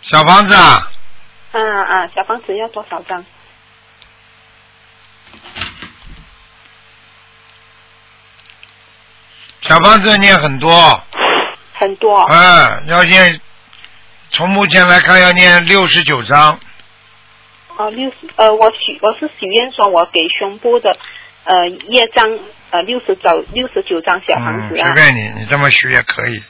[0.00, 0.90] 小房子啊？
[1.52, 3.24] 啊啊，小房子要多少张？
[9.60, 11.00] 小房子念很多。
[11.74, 12.24] 很多。
[12.28, 13.40] 嗯，要念，
[14.32, 16.58] 从目前来看要念六十九章。
[17.76, 20.90] 哦，六十呃，我许我是许愿说，我给胸部的
[21.44, 22.26] 呃业障
[22.76, 24.82] 呃六十九六十九张小房子啊。
[24.82, 26.42] 嗯，随便你，你这么许也可以，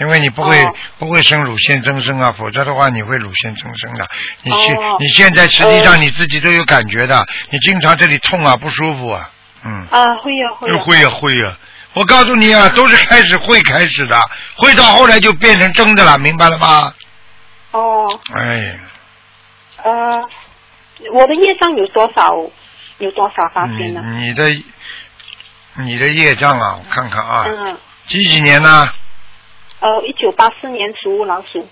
[0.00, 4.08] 因为你不会、哦、不会生乳腺增生啊，否则的话你会乳腺增生的。
[4.42, 9.30] 你现、哦、你现在实际上你自己都有感觉的，你经常这里痛啊不舒服啊，
[9.64, 9.86] 嗯。
[9.90, 10.78] 啊，会呀会呀。
[10.82, 11.58] 会呀会呀。
[11.92, 14.18] 我告诉你啊，都是开始会开始的，
[14.56, 16.94] 会到后来就变成真的了，明白了吗？
[17.72, 18.06] 哦。
[18.34, 18.78] 哎。
[19.84, 20.22] 呃，
[21.12, 22.32] 我的业障有多少？
[22.98, 24.02] 有多少发现呢？
[24.20, 24.50] 你的
[25.78, 27.44] 你的业障啊，我看看啊。
[27.46, 27.78] 嗯。
[28.06, 28.88] 几几年呢？
[29.80, 31.68] 呃，一九八四年属老鼠。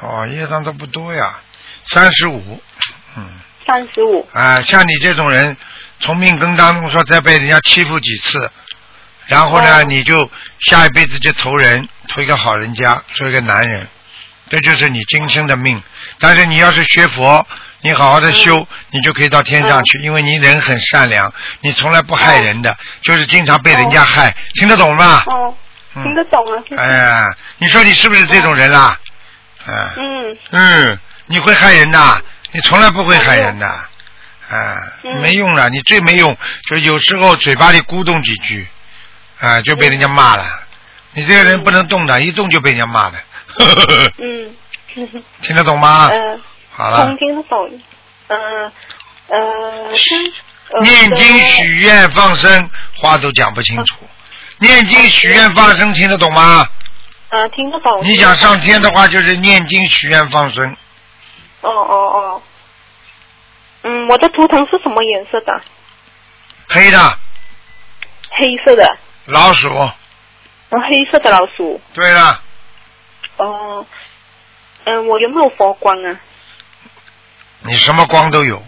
[0.00, 1.40] 哦，业障都不多呀，
[1.88, 2.62] 三十五。
[3.16, 3.28] 嗯，
[3.66, 4.28] 三十五。
[4.32, 5.56] 啊，像你这种人，
[6.00, 8.50] 从命根当中说再被人家欺负几次，
[9.26, 10.30] 然后呢，哦、你就
[10.68, 13.88] 下一辈子就投人，投一个好人家，做一个男人，
[14.54, 15.82] 这就是你今生的命。
[16.20, 17.46] 但是你要是学佛，
[17.80, 25.24] 你好好的修，嗯、你就可以到天上去，嗯、因为你人很善良，你从来不害人的，哦、就是经常被人家害，听得懂吗？
[25.26, 25.54] 哦，
[25.94, 26.62] 听得懂啊。
[26.70, 28.98] 嗯、哎呀，你说你是不是这种人啦？
[29.66, 29.94] 啊。
[29.96, 30.36] 嗯。
[30.50, 32.22] 嗯，你会害人的。
[32.52, 36.38] 你从来不会害人的，啊，嗯、没用了，你最没用，
[36.70, 38.68] 就有时候嘴巴里咕咚几句，
[39.40, 40.46] 啊，就被人家骂了。
[41.14, 43.18] 你这个人不能动的，一动就被人家骂的。
[44.18, 44.56] 嗯。
[45.42, 46.08] 听得懂吗？
[46.08, 46.40] 呃。
[46.70, 47.14] 好了。
[47.16, 47.80] 听得懂。
[48.28, 48.72] 呃
[49.28, 49.92] 呃。
[50.82, 53.96] 念经许愿放生，话都讲不清楚。
[54.58, 56.66] 念经许愿放生，听得懂吗？
[57.28, 58.02] 呃，听得懂。
[58.02, 60.74] 你想上天的话，就是念经许愿放生。
[61.60, 62.42] 哦哦哦，
[63.82, 65.60] 嗯，我的图腾是什么颜色的？
[66.68, 67.18] 黑的。
[68.30, 68.96] 黑色的。
[69.26, 69.68] 老鼠。
[69.68, 69.92] 哦，
[70.88, 71.80] 黑色的老鼠。
[71.92, 72.40] 对了。
[73.36, 73.86] 哦，
[74.84, 76.20] 嗯，我有没有佛光啊？
[77.62, 78.62] 你什么光都有，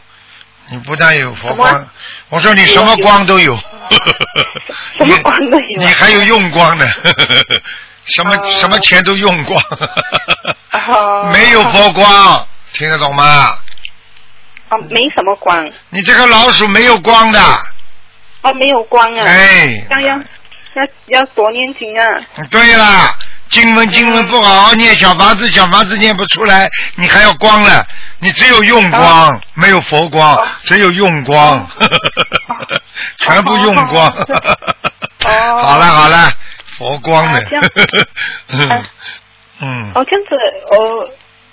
[0.71, 1.89] 你不但有佛光，
[2.31, 3.57] 我说你什么光都有。
[4.99, 5.79] 什么光都有。
[5.81, 6.87] 你还有用光的，
[8.07, 9.63] 什么、哦、什么钱都用光，
[10.73, 12.47] 哦、 没有佛光。
[12.73, 13.57] 听得懂吗？
[14.69, 15.71] 啊，没什么光。
[15.91, 17.41] 你这个老鼠没有光的。
[18.43, 19.25] 哦，没有光啊。
[19.25, 19.87] 哎。
[19.89, 20.25] 这样
[20.77, 22.05] 要要多念经啊。
[22.51, 23.15] 对啦，
[23.49, 27.85] 经文经文不好好念，小房子小房子念不出来，你还要光了。
[28.19, 31.69] 你只有用光，哦、没有佛光，哦、只有用光，哦、
[33.19, 34.07] 全部用光。
[34.09, 34.27] 哦。
[35.63, 36.31] 好了好了，
[36.79, 37.43] 佛光的。
[38.49, 38.69] 嗯。
[39.61, 39.93] 嗯。
[39.95, 40.37] 哦，这样子，
[40.71, 41.09] 哦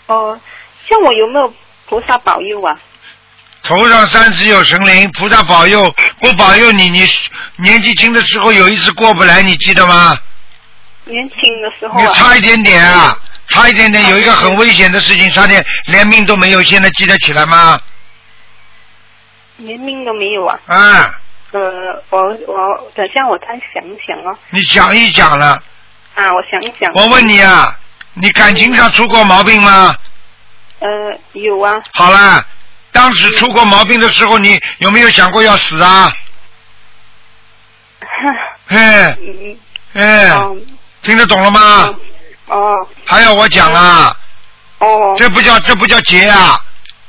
[0.07, 0.39] 哦。
[0.85, 1.53] 像我有没有
[1.87, 2.77] 菩萨保佑啊？
[3.63, 6.89] 头上三尺有神灵，菩萨保佑不保佑你？
[6.89, 7.07] 你
[7.57, 10.17] 年纪轻的时候有一次过不来，你记得吗？
[11.05, 12.05] 年轻的时候、啊。
[12.05, 17.79] 你差一点点啊，差一点点，有一个很危险的事情，差点连命都没有，现在记得起来吗？
[19.57, 20.59] 连命都没有啊。
[20.67, 21.19] 啊。
[21.51, 21.61] 呃，
[22.09, 24.37] 我我等下我再想一想哦。
[24.49, 25.61] 你想一想了。
[26.15, 26.91] 啊，我想一想。
[26.95, 27.79] 我问你啊，
[28.15, 29.95] 你感情上出过毛病吗？
[30.79, 30.87] 呃，
[31.33, 31.81] 有啊。
[31.93, 32.43] 好了，
[32.93, 36.13] 当时出过毛病的时候，你有没有想过要死啊？
[38.69, 39.17] 哎，
[39.93, 40.31] 哎，
[41.01, 41.93] 听得懂了吗？
[42.47, 42.75] 哦。
[43.05, 44.15] 还要我讲啊？
[44.79, 45.13] 哦。
[45.17, 46.57] 这不叫这不叫劫啊！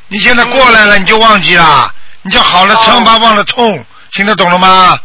[0.08, 4.98] 你现在过来了，你就忘记了，你就好了，伤疤忘了痛，听得懂了吗？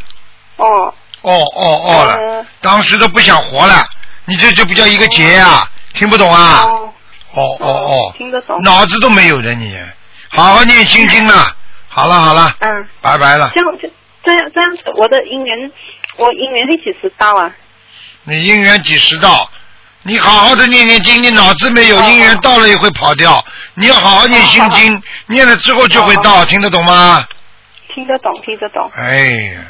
[0.58, 0.94] 哦。
[1.22, 3.86] 哦哦哦了，当时都不想活了，
[4.26, 6.63] 你这就不叫一个劫啊、听不懂啊？
[6.63, 6.94] 哦
[7.34, 8.60] 哦哦哦，听得懂。
[8.63, 9.78] 脑子都没有的你，
[10.30, 11.56] 好好念心经了。
[11.88, 13.52] 好了好了，嗯，拜拜了。
[13.54, 13.89] 这样这
[14.24, 15.72] 这样这样子，我的姻缘，
[16.18, 17.52] 我姻缘是几时到啊？
[18.24, 19.50] 你姻缘几时到？
[20.04, 23.44] 你好好的念念经，你脑子没有，哦姻缘到了也会跑掉。
[23.74, 27.28] 你要好好念心经，念了之后就会到，听得懂吗？
[27.94, 28.89] 听得懂，听得懂。
[28.96, 29.62] 哎呀，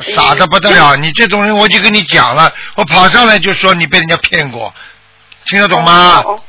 [0.00, 0.96] 傻的不得了！
[0.96, 4.74] 你这种人，我就跟你讲了，我跑上来就说你被人家骗过，
[5.44, 6.22] 听得懂吗？
[6.24, 6.40] 哦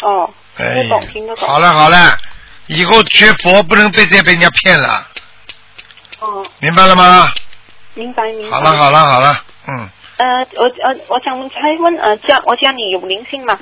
[0.00, 1.46] 哦，哦听哎得懂，听得懂。
[1.46, 2.18] 好了好了，
[2.70, 5.04] 以后学佛不能被再被人家骗了，
[6.20, 7.32] 哦，明白了吗？
[7.94, 8.56] 明白明白。
[8.56, 13.58] 好了好了好了，嗯，呃，我呃，我想再问呃，家我家里有灵性吗？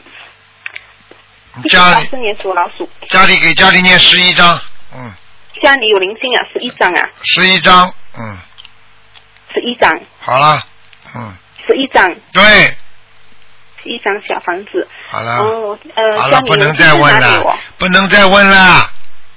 [1.70, 2.06] 家里。
[2.08, 4.60] 四年属老鼠，家里给家里念十一章，
[4.94, 5.10] 嗯，
[5.62, 8.38] 家里有灵性啊，十一张啊，十一章，嗯，
[9.54, 9.90] 十一张，
[10.20, 10.60] 好了，
[11.14, 11.34] 嗯，
[11.66, 12.76] 十一张，对，十
[13.84, 14.86] 一张小房子。
[15.08, 18.90] 好了，哦，呃，好了，不能再问了，不能再问了，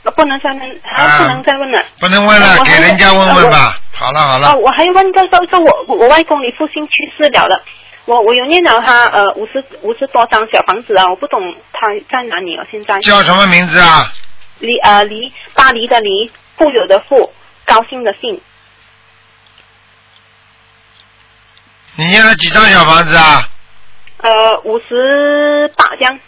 [0.04, 1.84] 我不能再问，还啊不能再问了。
[2.00, 3.78] 不能问了，给人家问问吧。
[3.94, 7.62] 好了好哦，了，我还问到说说我我外公你父亲去世了了，
[8.06, 11.40] 我我有念了他呃五十五十多张小房子啊，我不懂
[11.72, 13.00] 他在哪里哦，现在。
[13.00, 14.12] 叫什么名字啊？
[14.60, 17.32] 黎呃黎巴黎的黎，富有的富，
[17.66, 18.40] 高兴的兴，
[21.96, 23.48] 你念了几张小房子啊？
[24.22, 26.20] 呃五十八张。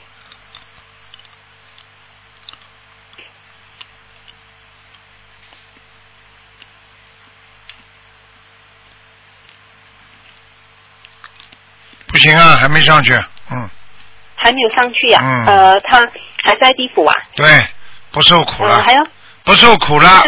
[12.08, 13.12] 不行啊，还没上去，
[13.52, 13.70] 嗯，
[14.36, 16.00] 还没有上去呀、嗯呃，他
[16.44, 17.46] 还在地府啊，对，
[18.12, 19.04] 不受苦呃，了还，要
[19.44, 20.22] 不受苦了，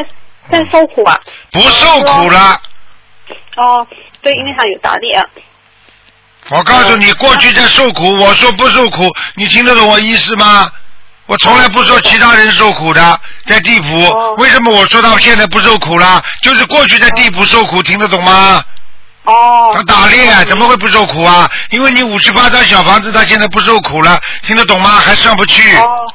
[0.50, 1.20] 在在受苦啊。
[1.52, 2.60] 不受苦了。
[3.58, 3.88] 哦，
[4.24, 5.24] 对，因为他有打猎啊。
[6.50, 10.72] 我告诉你，过去在受苦，我说不受苦，你听得懂我意思吗？
[11.26, 16.24] 我从来不说其他人受苦的，在地府，哦为什么我说他现在不受苦了？
[16.42, 18.64] 就是过去在地府受苦，听得懂吗？
[19.24, 19.72] 哦。
[19.74, 21.50] 他打猎怎么会不受苦啊？
[21.72, 24.90] 因为你五十八张小房子，他现在不受苦了，听得懂吗？
[24.92, 25.76] 还上不去。
[25.78, 26.14] 哦。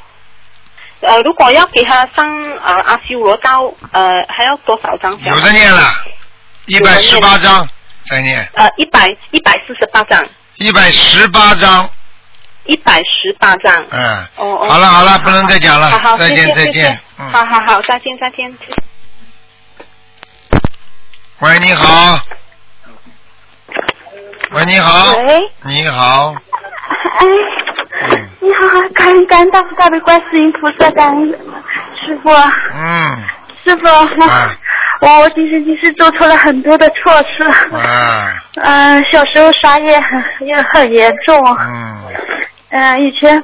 [1.00, 2.24] 呃，如果要给他上
[2.62, 5.34] 呃阿修罗道，呃，还要多少张小？
[5.34, 5.82] 有的念了，
[6.66, 7.66] 一百十八章
[8.10, 10.20] 再念，呃，一百一百四十八张，
[10.56, 11.88] 一百十八章，
[12.64, 13.72] 一百十八张。
[13.88, 14.68] 嗯，哦哦。
[14.68, 18.52] 好了好了，不能再讲了好好，，再见再见，嗯，好好好，再见再见。
[21.38, 22.18] 喂，你好，
[24.50, 26.34] 喂，你好，喂，你好，
[27.20, 27.30] 哎，嗯。
[28.40, 32.30] 你好，感恩感恩大慈大悲观世音菩萨，感恩师傅，
[32.74, 33.24] 嗯，
[33.64, 33.86] 师傅，
[35.00, 38.32] 我我其实其实做错了很多的错事，啊，
[38.62, 42.02] 嗯、小时候杀业很也很严重，嗯，
[42.70, 43.42] 嗯、以前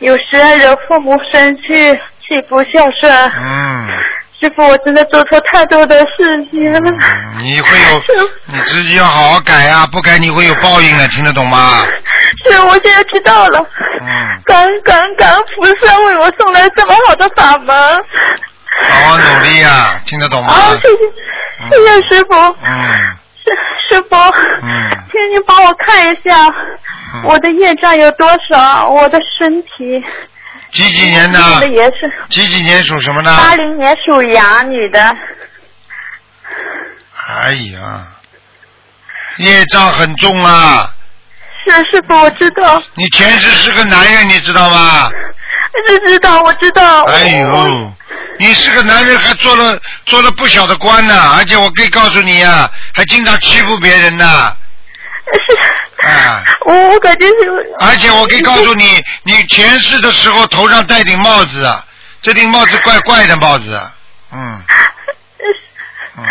[0.00, 1.72] 有时惹父母生气，
[2.20, 3.86] 气不孝顺，嗯，
[4.40, 6.80] 师傅，我真的做错太多的事情了。
[6.80, 11.84] 嗯你会有，你自己要好好改呀、不改你会有报应的，听得懂吗？
[12.44, 13.58] 是，我现在知道了。
[14.00, 14.06] 嗯，
[14.44, 17.74] 感恩感恩感恩菩萨为我送来这么好的法门。
[18.90, 20.52] 好好努力啊、听得懂吗？
[20.52, 20.96] 啊，谢谢
[21.70, 22.92] 谢谢师傅，嗯
[23.44, 23.50] 师
[23.88, 24.16] 师傅，
[24.62, 26.46] 嗯请你帮我看一下
[27.14, 30.04] 嗯，我的业障有多少，我的身体。
[30.70, 31.38] 几几年的？
[31.38, 33.36] 我的也是几几年属什么呢？
[33.36, 35.14] 八零年属羊，女的。
[37.28, 38.06] 哎呀，
[39.36, 40.88] 业障很重啊！
[41.64, 45.10] 是师傅，我知道，你前世是个男人，你知道吗？
[45.86, 47.04] 是知道，我知道。
[47.04, 47.92] 哎呦，
[48.38, 54.56] 你是个男人，还做了做了不小的官呢，而且我可以告诉你呀、还经常欺负别人呢。
[55.32, 56.06] 是。
[56.06, 57.34] 啊我我感觉是。
[57.78, 61.84] 而且我可以告诉你，你前世的时候头上戴顶帽子，啊，
[62.20, 63.80] 这顶帽子怪怪的帽子，
[64.32, 64.62] 嗯
[66.18, 66.24] 嗯，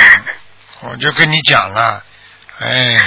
[0.81, 2.03] 我就跟你讲了，
[2.59, 2.97] 哎，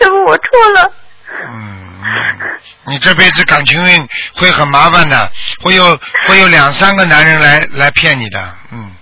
[0.00, 0.92] 师傅，我错了。
[1.28, 1.85] 嗯嗯，
[2.88, 5.30] 你这辈子感情运会很麻烦的，
[5.62, 8.92] 会有会有两三个男人来来骗你的，嗯，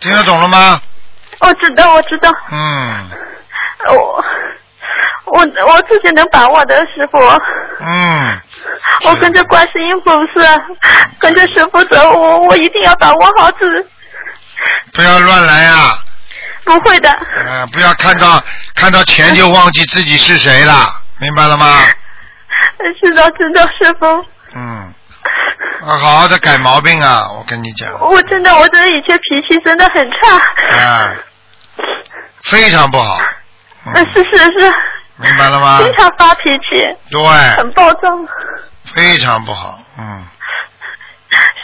[0.00, 0.80] 听得懂了吗？
[1.40, 2.30] 我知道，我知道。
[2.50, 3.10] 嗯
[3.86, 4.24] 我
[5.26, 7.18] 我我自己能把握的师傅，
[7.80, 8.40] 嗯，
[9.04, 10.62] 我跟着观世音菩萨，
[11.18, 13.58] 跟着师傅走，我我一定要把握好自，
[14.92, 15.98] 不要乱来啊！
[16.64, 17.10] 不会的。
[17.10, 18.42] 啊，不要看到
[18.74, 21.66] 看到钱就忘记自己是谁了，明白了吗？
[23.00, 24.06] 知道知道，师傅，
[24.54, 24.92] 嗯，
[25.82, 27.30] 啊好好的改毛病啊！
[27.32, 30.84] 我跟你讲，我真的我真的以前脾气真的很差。
[30.84, 31.14] 啊，
[32.44, 33.18] 非常不好。
[33.86, 34.72] 嗯呃，是是是，
[35.16, 35.78] 明白了吗？
[35.82, 37.20] 经常发脾气，对，
[37.56, 38.00] 很暴躁。
[38.94, 40.26] 非常不好，嗯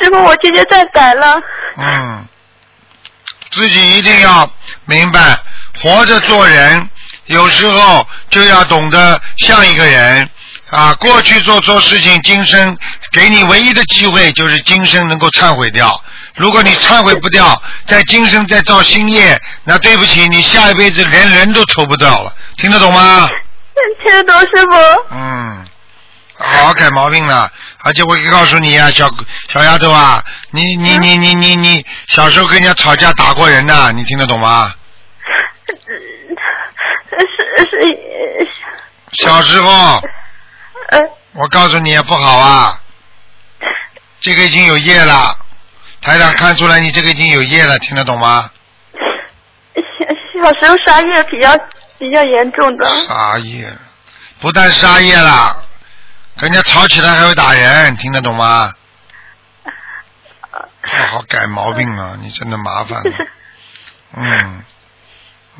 [0.00, 1.36] 师傅，我今天在改了。
[1.76, 2.26] 嗯，
[3.50, 4.50] 自己一定要
[4.86, 5.38] 明白，
[5.82, 6.88] 活着做人，
[7.30, 10.28] 有时候就要懂得像一个人
[10.68, 10.92] 啊。
[10.94, 12.76] 过去做错事情，今生
[13.12, 16.02] 给你唯一的机会就是今生能够忏悔掉。
[16.34, 22.34] 如果你忏悔不掉，在今生再造新业，那对不起，你下一辈子连人都投不到了。
[22.56, 23.30] 听得懂吗？
[24.02, 25.14] 听得懂师傅？
[25.14, 25.64] 嗯，
[26.36, 27.48] 好好改毛病了。
[27.82, 29.08] 而且我可以告诉你啊，小
[29.52, 34.74] 小丫头啊，你你你你你你小时候跟人家吵架打过人呐，你听得懂吗？
[37.56, 38.48] 是是
[39.24, 40.00] 小时候，
[40.90, 41.00] 呃
[41.32, 42.80] 我告诉你也不好啊，
[44.20, 45.36] 这个已经有业了。
[46.00, 48.50] 台长看出来你这个已经有业了，听得懂吗？
[49.74, 51.54] 小小时候杀业比较
[51.98, 52.86] 比较严重的。
[53.06, 53.70] 杀业，
[54.40, 55.64] 不但杀业了，
[56.38, 58.72] 跟人家吵起来还会打人，听得懂吗？
[60.82, 62.16] 好好改毛病啊！
[62.20, 63.26] 你真的麻烦了。
[64.16, 64.64] 嗯，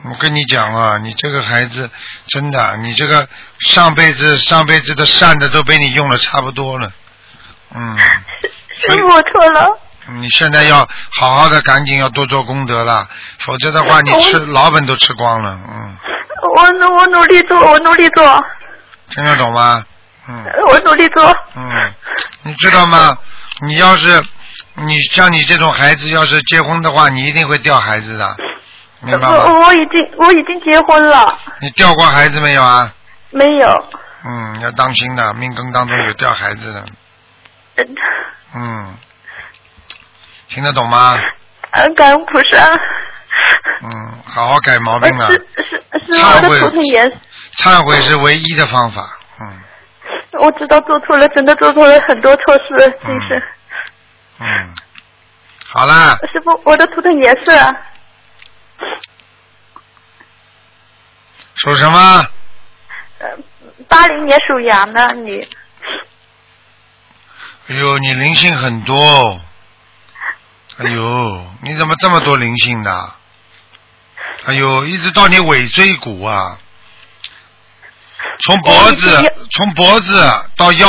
[0.05, 1.91] 我跟你讲啊，你这个孩子
[2.27, 3.29] 真的，你这个
[3.59, 6.91] 上辈子上辈子的善的都被你用的差不多了。
[7.75, 7.99] 嗯，
[8.79, 9.79] 师傅，我错了。
[10.19, 13.09] 你现在要好好的，赶紧要多做功德了，
[13.41, 15.59] 否则的话你吃老本都吃光了。
[15.69, 15.97] 嗯，
[16.57, 18.45] 我努我努力做，我努力做，
[19.11, 19.85] 听得懂吗？
[20.29, 21.25] 嗯我努力做。
[21.55, 21.93] 嗯，
[22.43, 23.17] 你知道吗？
[23.63, 24.25] 你要是
[24.75, 28.37] 你像你这种孩子，要是结婚的话，你一定会掉孩子的，
[29.01, 29.45] 明白吗？
[29.47, 32.93] 我我已经我已经结婚了，你掉过孩子没有啊？
[33.31, 33.85] 没有。
[34.25, 36.85] 嗯，要当心的，命根当中有掉孩子的。
[38.55, 38.95] 嗯，
[40.49, 41.19] 听得懂吗？
[41.73, 42.75] 呃，感恩菩萨。
[43.83, 45.27] 嗯，好好改毛病了。
[45.29, 47.17] 是是是我的图腾颜色。
[47.55, 49.03] 忏悔是唯一的方法。
[49.41, 49.47] 嗯
[50.41, 53.43] 我知道做错了，真的做错了很多错事，真是。
[54.39, 54.75] 嗯，
[55.69, 57.69] 好啦，师傅，我的图腾颜色啊
[61.57, 62.27] 属什么？
[63.19, 63.29] 呃
[63.89, 65.47] 八零年属羊的女，
[67.69, 69.41] 哎呦，你灵性很多哦。
[70.79, 73.13] 哎呦，你怎么这么多灵性的？
[74.47, 76.59] 哎呦，一直到你尾椎骨啊，
[78.43, 80.89] 从脖子从脖子到腰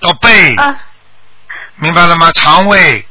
[0.00, 0.78] 到背，啊
[1.76, 2.30] 明白了吗？
[2.32, 3.06] 肠胃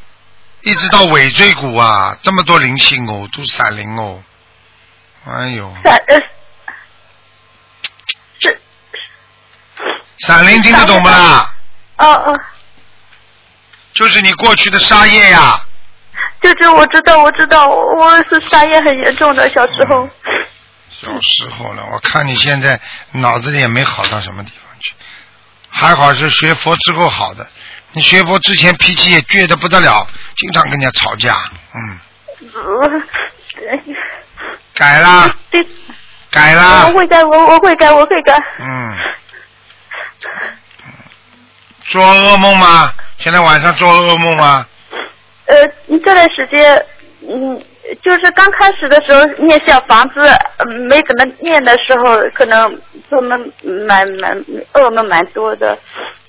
[0.62, 4.22] 一直到尾椎骨啊，这么多灵性哦，都散灵哦。
[5.26, 6.18] 哎呦，闪呃
[8.40, 8.62] 是
[10.20, 11.54] 闪灵听得懂不啦？
[11.98, 12.40] 哦哦，
[13.94, 15.62] 就是你过去的沙业呀。
[16.42, 20.10] 就是我知道我知道，我是沙业很严重的，小时候。
[20.90, 22.80] 小时候了，我看你现在
[23.12, 24.94] 脑子里也没好到什么地方去，
[25.70, 27.48] 还好是学佛之后好的。
[27.94, 31.36] 你学佛之前脾气也倔得不得了，经常跟人家吵架，
[31.74, 32.00] 嗯，
[32.54, 33.02] 呃
[34.74, 35.66] 改啦，对，
[36.30, 38.38] 改啦我，会改，我我会改，我会改。
[38.60, 38.96] 嗯，
[41.86, 42.94] 做噩梦吗？
[43.18, 44.68] 现在晚上做噩梦吗？
[45.48, 45.56] 呃，
[45.88, 46.86] 这段时间，
[47.28, 47.60] 嗯，
[48.04, 50.20] 就是刚开始的时候念小房子，
[50.58, 52.80] 嗯没怎么念的时候，可能
[53.10, 53.52] 做梦
[53.88, 54.38] 蛮蛮
[54.74, 55.76] 噩梦蛮多的，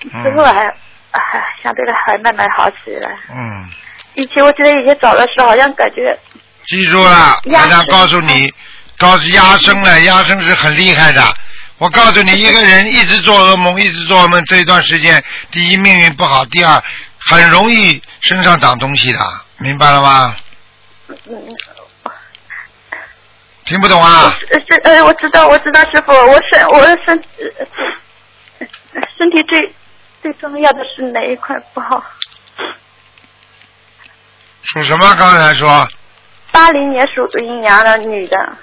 [0.00, 0.74] 之后还
[1.12, 3.10] 还相对的还慢慢好起来。
[3.34, 3.68] 嗯，
[4.14, 6.18] 以前我记得以前早的时候，好像感觉
[6.66, 8.52] 记住了，压台长告诉你，
[8.98, 11.22] 告诉压生了，压生是很厉害的。
[11.78, 16.82] 我告诉你，一个人一直做噩梦，一直做噩梦，这一段时间，第一命运不好，第二
[17.18, 19.18] 很容易身上长东西的，
[19.58, 20.36] 明白了吗？
[21.26, 21.56] 嗯
[23.64, 24.34] 听不懂啊？
[24.50, 27.14] 是是呃，我知道我知道师傅，我身我的身
[28.58, 28.66] 呃
[29.14, 29.60] 身体最
[30.22, 32.04] 最重要的是哪一块不好？
[34.62, 35.14] 属什么？
[35.14, 35.88] 刚才说
[36.52, 38.56] 八零年属阴阳的女的，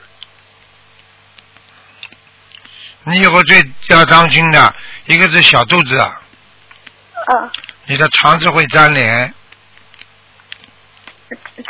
[3.05, 4.75] 你以后最要当心的，
[5.05, 7.49] 一个是小肚子，嗯、
[7.85, 9.33] 你的肠子会粘连，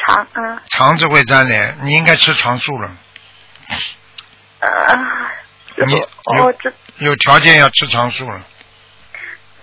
[0.05, 2.91] 肠啊肠子会粘连，你应该吃肠素了。
[4.59, 4.97] 呃，
[5.75, 8.41] 师你傅，我知有条件要吃肠素了。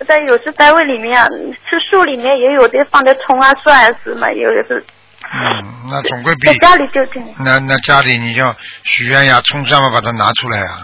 [0.05, 4.85] 在有时单位里面啊吃素里面也有的放的葱啊蒜啊什么，有的是
[5.33, 10.83] 嗯，那总归比在家里就挺那那家里你就许愿呀，葱蒜嘛把它拿出来呀。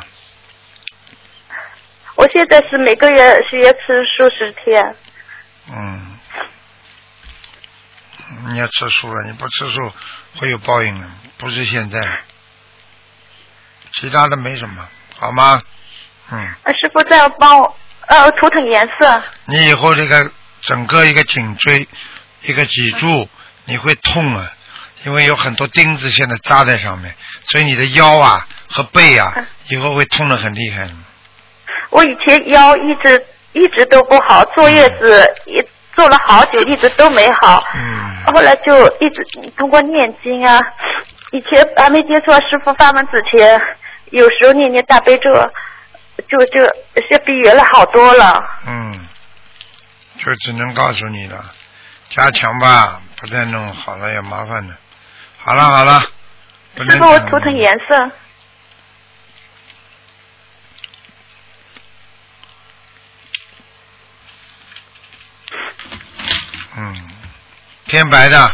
[2.16, 3.80] 我现在是每个月是要吃
[4.18, 4.96] 素十天，
[5.72, 6.18] 嗯，
[8.48, 9.92] 你要吃素了，你不吃素
[10.38, 11.08] 会有报应的，
[11.38, 12.00] 不是现在。
[13.92, 15.62] 其他的没什么，好吗？
[16.32, 17.76] 嗯，呃师傅再帮我
[18.10, 19.24] 呃图腾颜色。
[19.46, 20.30] 你以后这个
[20.62, 21.88] 整个一个颈椎、
[22.44, 23.28] 一个脊柱，
[23.66, 24.52] 你会痛啊，
[25.06, 30.92] 因为有很多钉子现在扎在上面，所以你的腰啊和背啊嗯以后会痛得很厉害的。
[31.92, 35.64] 我以前腰一直一直都不好，坐月子也
[35.96, 37.64] 坐了好久，一直都没好。
[37.76, 39.24] 嗯，后来就一直
[39.58, 40.60] 通过念经啊，
[41.32, 43.62] 以前还没接触师傅法门之前，
[44.12, 45.30] 有时候念念大悲咒，
[46.28, 48.50] 就就是比原来好多了。
[48.66, 49.08] 嗯，
[50.18, 51.44] 就只能告诉你了，
[52.10, 54.76] 加强吧，不再弄好了也麻烦的。
[55.38, 56.02] 好了好了，
[56.76, 58.12] 不能师傅，我图腾颜色。
[66.78, 66.96] 嗯，
[67.86, 68.52] 偏白的，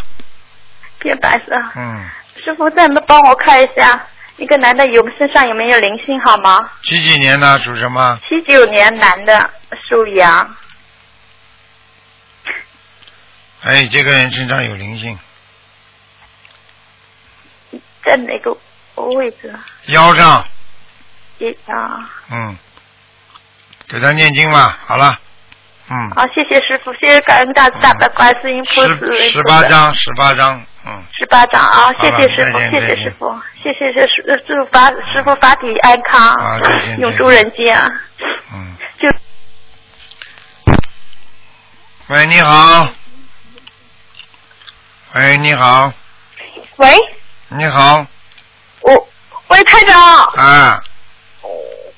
[0.99, 1.55] 偏白色。
[1.75, 2.09] 嗯，
[2.43, 4.07] 师傅，再帮我看一下，
[4.37, 6.69] 一个男的有身上有没有灵性好吗？
[6.83, 8.19] 几几年的属什么？
[8.27, 9.49] 七九年男的，
[9.89, 10.55] 属羊。
[13.61, 15.17] 哎，这个人身上有灵性，
[18.03, 18.55] 在哪个
[19.15, 19.57] 位置？
[19.87, 20.45] 腰上，
[22.29, 22.57] 嗯，
[23.87, 25.17] 给他念经吧，好了，
[25.87, 28.87] 嗯，好，谢谢师傅，谢谢感恩大慈大悲观世音菩萨。
[28.87, 33.31] 十十八张，十八张，嗯，十八张啊，谢谢师傅谢谢师傅，
[33.61, 36.35] 谢谢师师祝法师傅法体安康
[36.97, 37.87] 永驻人间啊。
[38.53, 39.07] 嗯，就
[42.07, 42.87] 喂，你好，
[45.13, 45.93] 喂，你好，
[46.77, 46.97] 喂，
[47.49, 48.05] 你好，
[48.81, 49.07] 我
[49.49, 50.81] 喂台长，啊。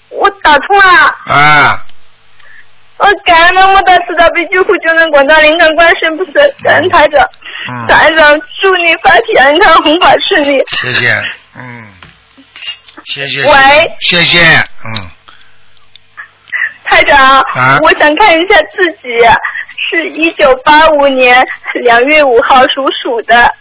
[0.09, 1.85] 我打通了，啊，
[2.97, 6.33] 我感恩那么大慈大悲救苦救难广大灵感观世音菩萨，
[6.63, 7.23] 感恩台长，
[7.69, 10.63] 嗯，台长祝你发体安康，弘法顺利。
[10.81, 11.21] 谢谢，
[11.55, 11.93] 嗯，
[13.05, 14.39] 谢谢，喂，谢谢，
[14.85, 15.09] 嗯，
[16.85, 17.77] 台长，啊。
[17.83, 19.23] 我想看一下自己，
[19.91, 21.45] 是一九八五年
[21.83, 23.53] 两月五号属鼠的，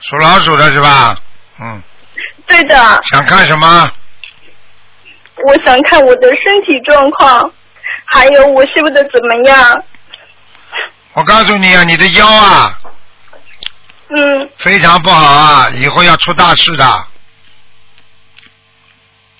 [0.00, 1.16] 属老鼠的是吧？
[1.60, 1.82] 嗯，
[2.46, 3.90] 对的，想看什么？
[5.46, 7.52] 我想看我的身体状况，
[8.06, 9.84] 还有我修的怎么样。
[11.14, 12.78] 我告诉你啊，你的腰啊
[14.10, 16.84] 嗯，非常不好啊，以后要出大事的。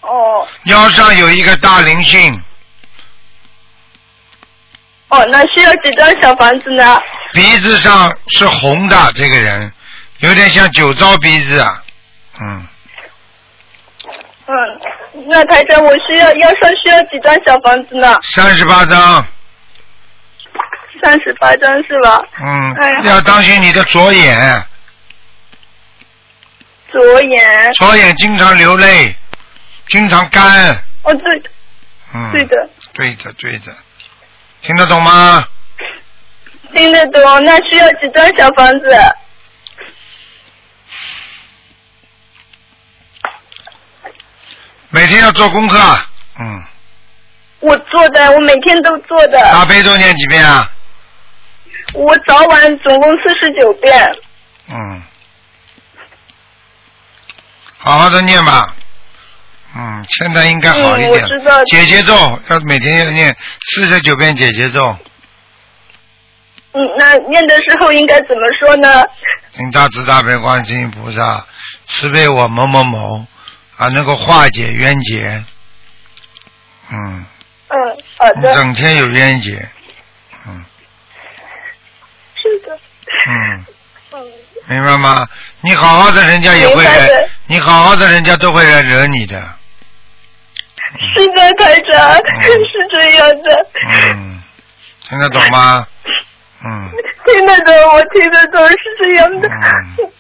[0.01, 2.43] 哦，腰上有一个大灵性，
[5.09, 7.01] 哦，那需要几张小房子呢？
[7.35, 9.73] 鼻子上是红的，这个人
[10.19, 11.83] 有点像酒糟鼻子啊。
[12.41, 12.67] 嗯，
[14.51, 18.17] 嗯，那台长，我需要要上需要几张小房子呢？
[18.23, 19.27] 三十八张。
[21.03, 22.23] 三十八张是吧？
[22.41, 24.67] 嗯哎呀，要当心你的左眼，
[26.91, 29.15] 左眼，左眼经常流泪，
[29.89, 30.75] 经常干。
[31.05, 31.43] 哦对，
[32.15, 33.73] 嗯，对的，对的，对的，
[34.63, 35.47] 听得懂吗？
[36.75, 37.45] 听得懂。
[37.45, 38.91] 那需要几张小房子？
[44.91, 45.79] 每天要做功课。
[46.41, 46.65] 嗯，
[47.61, 49.39] 我做的，我每天都做的。
[49.41, 50.71] 大悲咒念几遍啊？
[51.95, 54.07] 我早晚总共四十九遍。
[54.69, 55.03] 嗯，
[57.79, 58.75] 好好的念吧。
[59.77, 61.11] 嗯，现在应该好一点。
[61.11, 62.15] 嗯我知道解结咒
[62.49, 63.37] 要每天要念
[63.71, 64.97] 四十九遍姐姐咒，
[66.73, 69.03] 嗯，那念的时候应该怎么说呢？
[69.55, 71.45] 请大慈大悲观世音菩萨
[71.87, 73.27] 慈悲我某某某
[73.79, 75.43] 啊，能够化解冤结。
[76.91, 77.25] 嗯，
[77.69, 79.67] 嗯，好的，整天有冤结。
[80.47, 80.65] 嗯
[82.35, 82.79] 是的。
[83.27, 83.67] 嗯，
[84.13, 84.33] 嗯，
[84.69, 85.27] 明白吗？
[85.61, 89.37] 你好好的，人家也会惹明白的；你好好的，人家都会来惹你的。
[91.15, 93.67] 是的，台长， 是这样的。
[94.15, 94.43] 嗯，
[95.09, 95.87] 听得懂吗？
[96.65, 96.91] 嗯
[97.27, 99.49] 听得懂，我听得懂，是这样的。
[99.49, 100.11] 嗯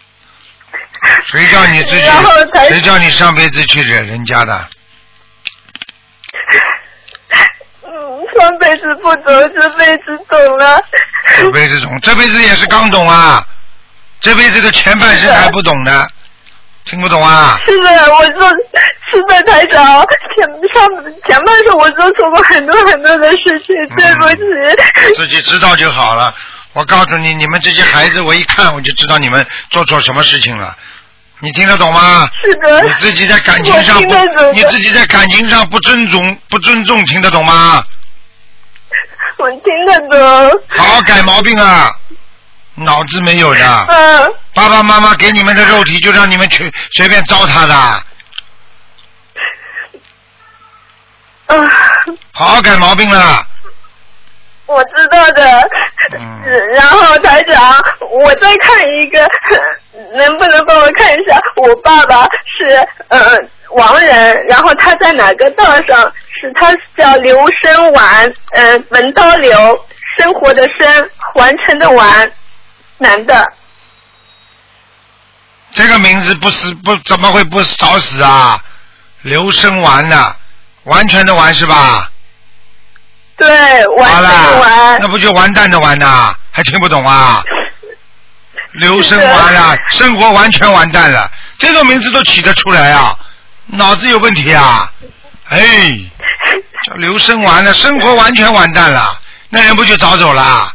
[1.24, 2.44] 谁叫你自己然后？
[2.54, 4.68] 台谁叫你上辈子去惹人家的？
[7.84, 7.90] 嗯，
[8.38, 9.24] 上辈子不懂，
[9.54, 10.80] 这辈子懂了。
[11.38, 13.44] 这辈子懂，这辈子也是刚懂啊，
[14.20, 16.06] 这辈子的前半生还不懂呢，
[16.84, 17.58] 听不懂啊？
[17.66, 20.04] 是的，我做是的，台长，
[20.36, 20.88] 前上
[21.26, 25.14] 前半生我做错过很多很多的事情，对不起。
[25.16, 26.34] 自己知道就好了。
[26.72, 30.76] 我告诉你，你们这些孩子，我一看我就知道你们做错什么事情了。
[31.40, 32.28] 你听得懂吗？
[32.44, 32.82] 是的。
[32.82, 37.84] 你自己在感情上不，你自己在感情上不尊重，不尊重，听得懂吗？
[39.38, 40.62] 我听得懂。
[40.68, 41.92] 好好改毛病啊！
[42.74, 44.32] 脑子没有的，嗯。
[44.54, 48.04] 爸爸妈妈给你们的肉体就让你们去随便糟蹋的，啊，
[52.32, 53.46] 好好改毛病了。
[54.66, 55.70] 我知道的。
[56.16, 56.42] 嗯
[56.74, 57.74] 然后台长，
[58.22, 59.28] 我再看一个，
[60.16, 61.38] 能不能帮我看一下？
[61.56, 62.74] 我爸爸是
[63.08, 63.20] 呃
[63.70, 66.12] 亡人，然后他在哪个道上？
[66.40, 69.86] 是他叫刘生完，呃文刀刘，
[70.18, 72.30] 生活的生，完成的完，
[72.98, 73.52] 男的。
[75.72, 78.58] 这个名字不死不怎么会不早死啊？
[79.22, 80.36] 刘生完的，
[80.84, 82.10] 完全的完是吧？
[83.38, 85.08] 对，完好了，完那。
[85.08, 86.34] 不就完蛋的完呐？
[86.50, 87.42] 还听不懂啊？
[88.72, 93.16] 刘生完了，生活完全完蛋了，这个名字都起得出来啊？
[93.66, 94.92] 脑子有问题啊？
[95.50, 95.58] 哎，
[96.84, 99.20] 叫刘生完了，生活完全完蛋了，
[99.50, 100.72] 那人不就早走了？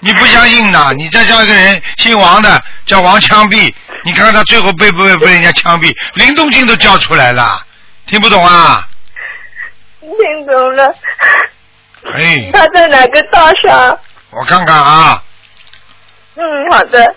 [0.00, 0.92] 你不相信呐？
[0.96, 3.72] 你再叫一个人姓王的叫王枪毙，
[4.04, 7.64] 你看看他最后被不被被人家枪毙，林东进都叫出来了，
[8.06, 8.86] 听不懂啊？
[10.16, 10.94] 听懂了。
[12.04, 13.98] 哎，他在哪个道上？
[14.30, 15.22] 我看看啊，
[16.34, 17.14] 嗯，好的，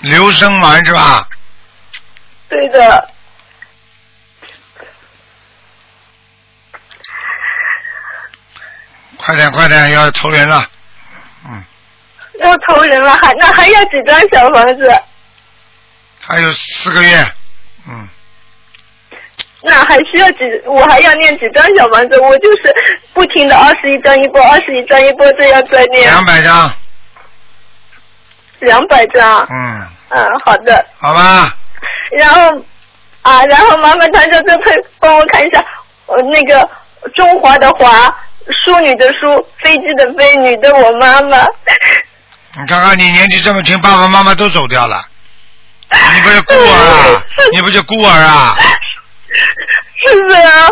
[0.00, 1.26] 刘生完是吧？
[2.48, 3.10] 对的。
[9.16, 10.66] 快点快点，要投人了。
[11.46, 11.64] 嗯，
[12.38, 15.02] 要投人了，还那还要几张小房子？
[16.20, 17.32] 还有四个月。
[17.88, 18.08] 嗯，
[19.62, 20.38] 那还需要几？
[20.66, 22.18] 我还要念几张小房子？
[22.20, 22.74] 我就是
[23.12, 26.04] 不停的二十一张一波，二十一张一波这样在念。
[26.04, 26.72] 两百张。
[28.60, 29.46] 两百张。
[29.50, 30.84] 嗯，嗯，好的。
[30.98, 31.54] 好吧。
[32.12, 32.62] 然后
[33.22, 34.64] 啊，然后麻烦团长再帮
[34.98, 35.62] 帮我看一下，
[36.06, 36.68] 呃，那个
[37.14, 38.14] 中华的华，
[38.64, 41.38] 淑女的淑，飞机的飞，女的我妈妈。
[42.58, 45.04] 你看看你年纪这么轻，爸爸妈妈都走掉了，
[46.14, 47.22] 你不是孤儿啊？
[47.52, 48.56] 你不是孤儿啊？
[50.06, 50.68] 是的呀。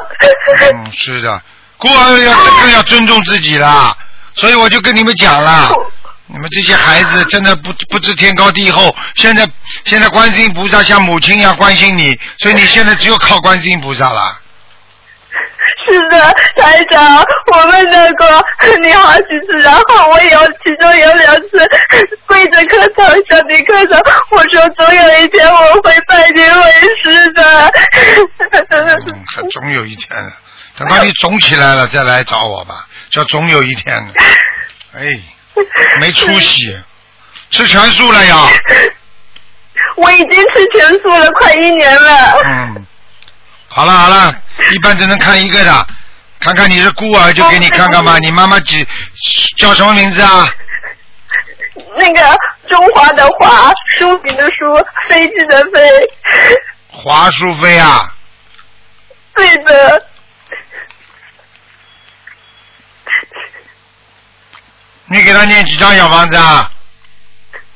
[0.73, 1.43] 嗯，是的，
[1.77, 3.97] 孤儿要更要尊重自己啦。
[4.35, 5.71] 所以我就跟你们讲了，
[6.27, 8.95] 你们这些孩子真的不不知天高地厚。
[9.17, 9.49] 现在
[9.85, 14.39] 现在观世音菩萨像母亲一样关心你，所以你现在只有靠观世音菩萨了。
[15.87, 18.45] 是的，台长，我问那个
[18.83, 21.49] 你好几次，然后我有其中有两次
[22.27, 24.01] 跪着磕头向你磕头，
[24.31, 27.73] 我说总有一天我会拜你为师的。
[28.71, 30.33] 嗯，还总有一天的，
[30.77, 34.15] 等到你肿起来了再来找我吧，叫总有一天的。
[34.95, 35.07] 哎，
[36.01, 36.79] 没出息，
[37.51, 38.37] 吃全素了呀？
[39.97, 42.41] 我已经吃全素了，快一年了。
[42.47, 42.87] 嗯，
[43.69, 44.35] 好了好了，
[44.73, 45.87] 一般只能看一个的，
[46.41, 48.19] 看看你是孤儿就给你看看吧。
[48.19, 48.87] 你妈妈几
[49.57, 50.49] 叫什么名字啊？
[51.97, 52.37] 那个
[52.69, 55.91] 中华的华，淑女的书，飞机的飞，
[56.91, 58.13] 华淑飞啊？
[59.35, 60.07] 对的。
[65.07, 66.71] 你给他念几张小房子啊？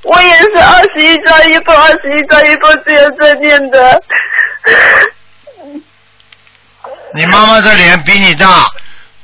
[0.02, 4.02] 我也是二十一张一波，二十一张一波这样在念的。
[7.14, 8.70] 你妈妈的脸比你大，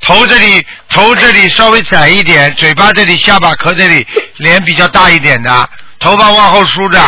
[0.01, 4.05] 头这里头这里稍微窄一点，嘴巴这里下巴壳这里
[4.37, 5.69] 脸比较大一点的，
[5.99, 7.01] 头发往后梳着，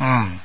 [0.00, 0.38] 嗯，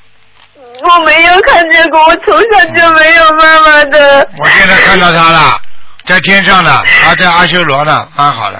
[0.56, 4.30] 我没有看见过，我从小就没有妈妈的。
[4.38, 5.62] 我现在看到她了，
[6.06, 8.58] 在天上呢，她在阿修罗呢，蛮好的。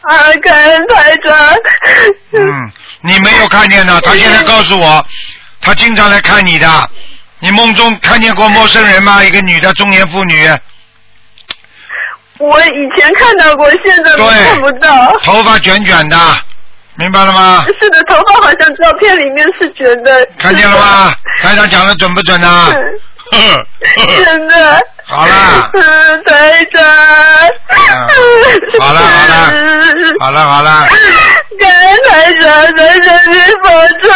[0.00, 1.36] 啊，感恩台长。
[2.32, 2.72] 嗯，
[3.02, 5.04] 你没有看见呢，他现在告诉我，
[5.60, 6.90] 他经常来看你的。
[7.38, 9.22] 你梦中看见过陌生人吗？
[9.22, 10.48] 一个女的中年妇女，
[12.38, 15.12] 我以前看到过，现在都看不到。
[15.22, 16.16] 头发卷卷的，
[16.94, 17.64] 明白了吗？
[17.80, 20.26] 是的，头发好像照片里面是卷的。
[20.38, 21.14] 看见了吗？
[21.42, 22.66] 台长讲的准不准啊？
[23.30, 24.86] 呵呵呵真的。
[25.08, 26.82] 好了嗯，台长。
[27.68, 28.08] 嗯
[28.80, 29.52] 好了好了
[30.20, 30.86] 好了好了，
[31.60, 33.70] 感恩台长，台长您保
[34.02, 34.12] 重。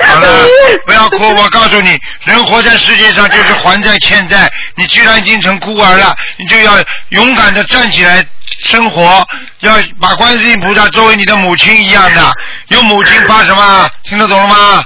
[0.00, 0.48] 好了，
[0.86, 4.50] 不要哭，我告诉你，人活在世界上就是还债欠债。
[4.74, 6.72] 你既然已经成孤儿了，你就要
[7.10, 8.24] 勇敢的站起来
[8.64, 9.26] 生活，
[9.60, 12.32] 要把观世音菩萨作为你的母亲一样的，
[12.68, 13.88] 有母亲怕什么？
[14.04, 14.84] 听得懂了吗？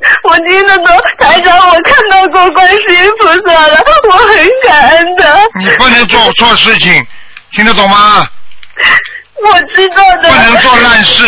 [0.28, 0.86] 我听得懂，
[1.18, 5.38] 台长，我看到过观世音菩萨了， 我很感恩的。
[5.58, 7.06] 你不能做错事情，
[7.52, 8.26] 听得懂吗？
[9.42, 10.28] 我知道的。
[10.30, 11.24] 不能做烂事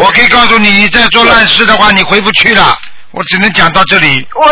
[0.00, 0.10] 我。
[0.12, 2.76] 可以告诉你，你再做烂事的话，你回不去了。
[3.12, 4.26] 我只能讲到这里。
[4.34, 4.46] 我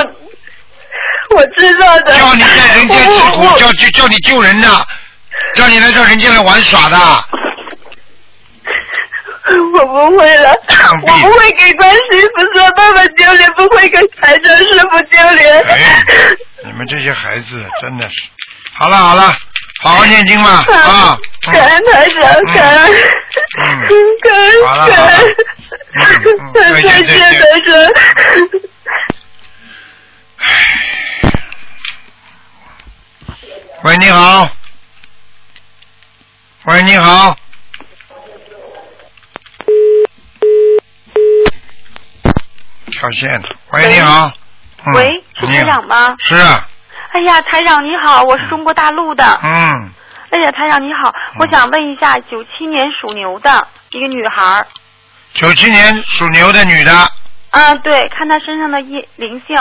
[1.36, 2.16] 我知道的。
[2.18, 4.68] 叫你在人间吃苦，叫去叫你救人的，
[5.56, 6.96] 叫你来到人间来玩耍的。
[9.46, 10.50] 我不会了，
[11.02, 15.60] 我不会给观世音菩萨爸爸丢脸，不会给财神师傅丢脸。
[15.68, 16.02] 哎，
[16.64, 18.22] 你们这些孩子真的是，
[18.78, 19.36] 好了好了，
[19.82, 21.18] 好好念经吧啊！
[21.42, 22.22] 感恩台长，
[22.54, 22.92] 感恩，
[24.22, 25.34] 感恩，感恩，
[26.38, 27.72] 嗯再见再见，台长。
[33.82, 34.48] 喂，你好。
[36.64, 37.36] 喂，你好。
[43.04, 43.48] 跳线了。
[43.72, 44.32] 喂，你好。
[44.86, 46.14] 嗯喂，是台长吗？
[46.18, 46.34] 是。
[46.36, 46.68] 啊，
[47.12, 49.24] 哎呀，台长你好，我是中国大陆的。
[49.42, 49.90] 嗯，
[50.30, 54.66] 哎呀，台长你好，我想问一下，九七年属牛的一个女孩儿，
[55.34, 56.92] 九七年属牛的女的，
[57.50, 59.56] 啊，对，看她身上的一灵性，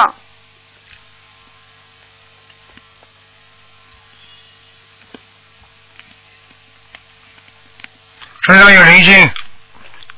[8.45, 9.29] 身上有灵性，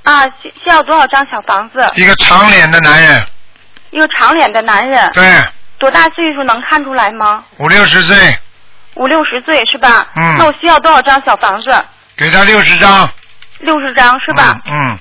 [0.06, 1.80] 啊，需需要多少张小房子？
[1.96, 3.26] 一个长脸的男人，
[3.92, 5.24] 一个长脸的男人，对，
[5.80, 7.44] 多大岁数能看出来吗？
[7.58, 8.16] 五六十岁，
[8.96, 10.08] 五六十岁是吧？
[10.16, 11.76] 嗯那我需要多少张小房子？
[12.16, 13.10] 给他六十张，
[13.60, 14.54] 六十张是吧？
[14.68, 14.98] 嗯，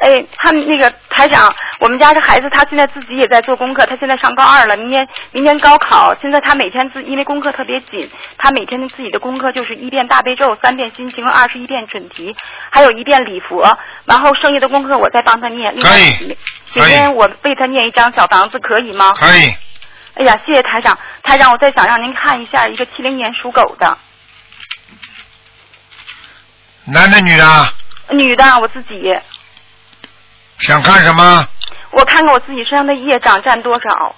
[0.00, 12.34] 哎，他们那个台长，我们家这孩子他现在自己也在做功课，他现在上高二了，明年明年高考，现在他每天自因为功课特别紧，他每天的自己的功课就是一遍大悲咒，三遍心经，二十一遍准提，
[12.70, 15.70] 还有一遍礼佛，然后剩下的功课我再帮他念。
[15.80, 16.36] 可以
[16.74, 19.12] 另外每天我为他念一张小房子，可以吗？
[19.18, 19.54] 可以，
[20.14, 23.98] 哎呀，谢谢台长，台长，我再想让您看一下一个七零年属狗的
[26.86, 27.70] 男的女的啊，
[28.08, 29.14] 女的，我自己，
[30.62, 31.48] 想看什么？
[31.92, 34.14] 我看看我自己身上的业障占多少。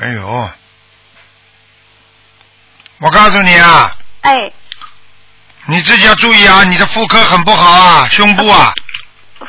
[0.00, 0.50] 哎呦，
[2.98, 4.36] 我告诉你啊，哎，
[5.66, 8.72] 你自己要注意啊，你的妇科很不好啊，胸部啊，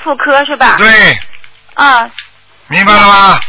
[0.03, 0.77] 妇科是吧？
[0.77, 1.17] 对，
[1.75, 2.09] 啊，
[2.67, 3.39] 明白了吗？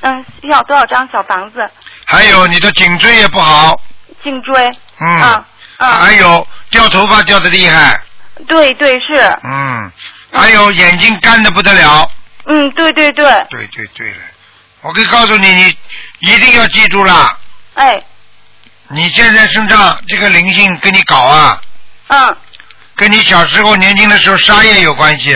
[0.00, 1.58] 嗯，需要多少张小房子？
[2.06, 3.80] 还有你的颈椎也不好，
[4.22, 4.76] 颈椎。
[5.00, 5.46] 嗯，啊
[5.78, 8.00] 啊，还有掉头发掉的厉害，
[8.46, 9.92] 对对是，嗯，
[10.32, 12.10] 还有眼睛干的不得了，
[12.46, 14.18] 嗯，对对对，对对对了，
[14.82, 15.48] 我可以告诉你，
[16.20, 17.38] 你一定要记住了，
[17.74, 18.02] 哎，
[18.88, 21.60] 你现在身上这个灵性跟你搞啊，
[22.08, 22.36] 嗯，
[22.94, 25.34] 跟你小时候年轻的时候杀业有关系，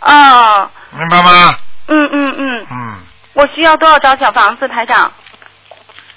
[0.00, 1.58] 啊，明白吗？
[1.88, 2.98] 嗯嗯嗯，嗯，
[3.34, 5.12] 我需要多少张小房子，台长？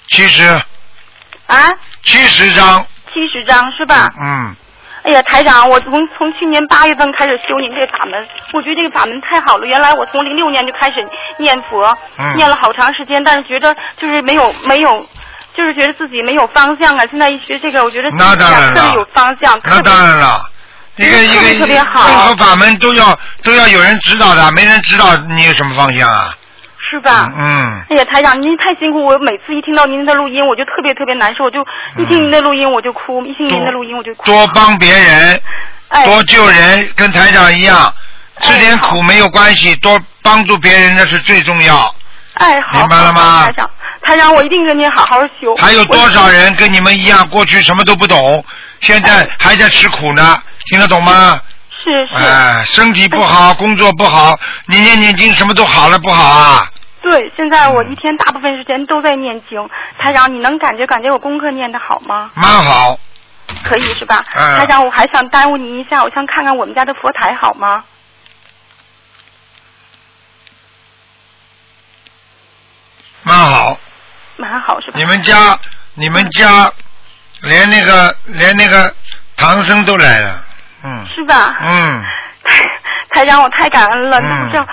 [0.08, 0.44] 七十，
[1.46, 1.68] 啊，
[2.04, 4.08] 七十张，七十张是吧？
[4.18, 4.56] 嗯，
[5.06, 9.64] 哎呀，台长，我从从去年八月份开始修您这个法门，我觉得这个法门太好了。
[9.66, 10.96] 原来我从零六年就开始
[11.38, 15.06] 念佛，嗯念了好长时间，但是觉得就是没有没有，
[15.56, 17.04] 就是觉得自己没有方向啊。
[17.08, 20.40] 现在一学这个，我觉得那当然了特别有方向，那当然了。
[20.96, 26.34] 一个一特别个特别好任何法门都要都要有人指导的，没人指导你有什么方向啊？
[26.88, 27.28] 是吧？
[27.36, 31.58] 嗯，哎呀，台长，您太辛苦，我每次一听到您的录音，我就特别特别难受，我就
[31.96, 34.24] 一听您的录音我就哭，一听您的录音我就哭。
[34.24, 35.40] 多帮别人，
[35.88, 37.92] 哎多救人，跟台长一样，
[38.40, 41.94] 吃点苦没有关系，多帮助别人那是最重要。
[42.34, 43.70] 哎，好，明白了吗台长，
[44.02, 45.54] 台长，我一定跟您好好修。
[45.56, 48.44] 还有多少人跟你们一样，过去什么都不懂，
[48.80, 50.38] 现在还在吃苦呢？
[50.66, 51.40] 听得懂吗？
[51.82, 52.14] 是是。
[52.16, 56.68] 哎，身体不好，工作不好，你念念经什么都好了，不好啊？
[57.08, 59.70] 对，现在我一天大部分时间都在念经。
[59.96, 62.32] 台长，你能感觉感觉我功课念的好吗？
[62.34, 62.98] 蛮好，
[63.62, 64.24] 可以是吧？
[64.34, 67.84] 嗯台长，我还想耽误您一下，我想看看我们家的佛台好吗？
[73.22, 73.78] 蛮好。
[74.38, 74.98] 蛮好是吧？
[74.98, 75.58] 你们家，
[75.94, 76.70] 你们家，
[77.42, 78.92] 连那个连那个
[79.36, 80.44] 唐僧都来了，
[80.82, 81.56] 嗯是吧？
[81.60, 82.02] 嗯，
[83.14, 84.66] 台长，我太感恩了，那嗯不知道，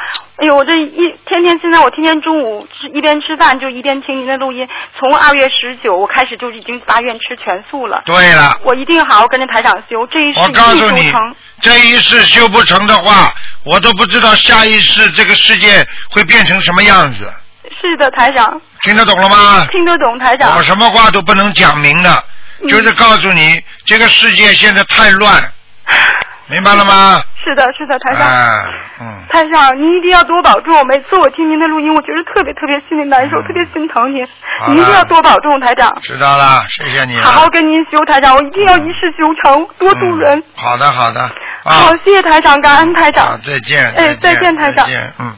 [0.43, 0.89] 哎呦，我这一
[1.25, 4.67] 天天现在我天天中午吃一边吃饭就一边听您的录音，
[4.99, 8.01] 从二月十九我开始就已经发愿吃全素了。
[8.05, 13.31] 对了，我一定好好跟着台长修，这一世我告诉你修成。，这一世修不成的话，
[13.63, 17.31] 我都不知道下一世这个世界会变成什么样子，
[17.79, 19.65] 是的，台长，听得懂了吗？
[19.71, 20.63] 听得懂台长我。
[20.63, 22.23] 什么话都不能讲明的，
[22.59, 25.41] 嗯就是告诉你，这个世界现在太乱，
[26.47, 27.21] 明白了吗？
[27.43, 28.27] 是的，是的，台长。
[28.27, 28.63] 啊，
[28.99, 30.85] 嗯，台长，您一定要多保重。
[30.87, 34.27] 每次我听您的录音，我觉得特别特别心里难受，特别心疼您。
[34.67, 35.89] 您一定要多保重，台长。
[36.01, 37.17] 知道了，谢谢你。
[37.17, 40.37] 好好跟您修，台长，我一定要一世修成，多助人。
[40.39, 41.21] 嗯好的，好的。
[41.21, 41.31] 啊
[41.63, 43.25] 好，谢谢台长，感恩台长。
[43.25, 43.89] 好，再见。
[43.95, 45.33] 哎再见台长再见，嗯。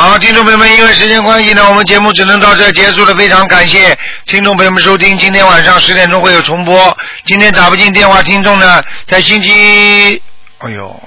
[0.00, 3.12] 好，听众朋友们，因为时间关系呢，我们节目只能到这结束了。
[3.16, 6.96] 非常感谢听众朋友们收听，今天晚上十点钟会有重播。
[7.24, 10.22] 今天打不进电话，听众呢，在星期，
[10.58, 11.02] 哎呦，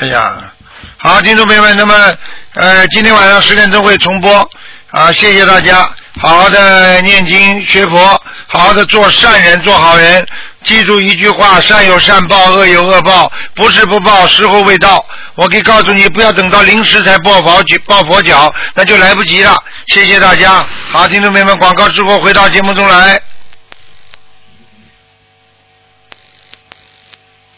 [0.00, 0.52] 哎呀，
[0.96, 1.94] 好，听众朋友们，那么
[2.54, 4.50] 呃，今天晚上十点钟会重播
[4.90, 5.88] 啊，谢谢大家，
[6.20, 10.26] 好好的念经学佛，好好的做善人，做好人。
[10.62, 15.04] 记住一句话：善有善报，恶有恶报，不是不报，时候未到。
[15.34, 19.56] 我可以告诉你，不要等到临时才抱佛脚，抱佛脚，那就来不及了。
[19.86, 20.64] 谢谢大家。
[20.90, 23.20] 好，听众朋友们，广告之后回到节目中来。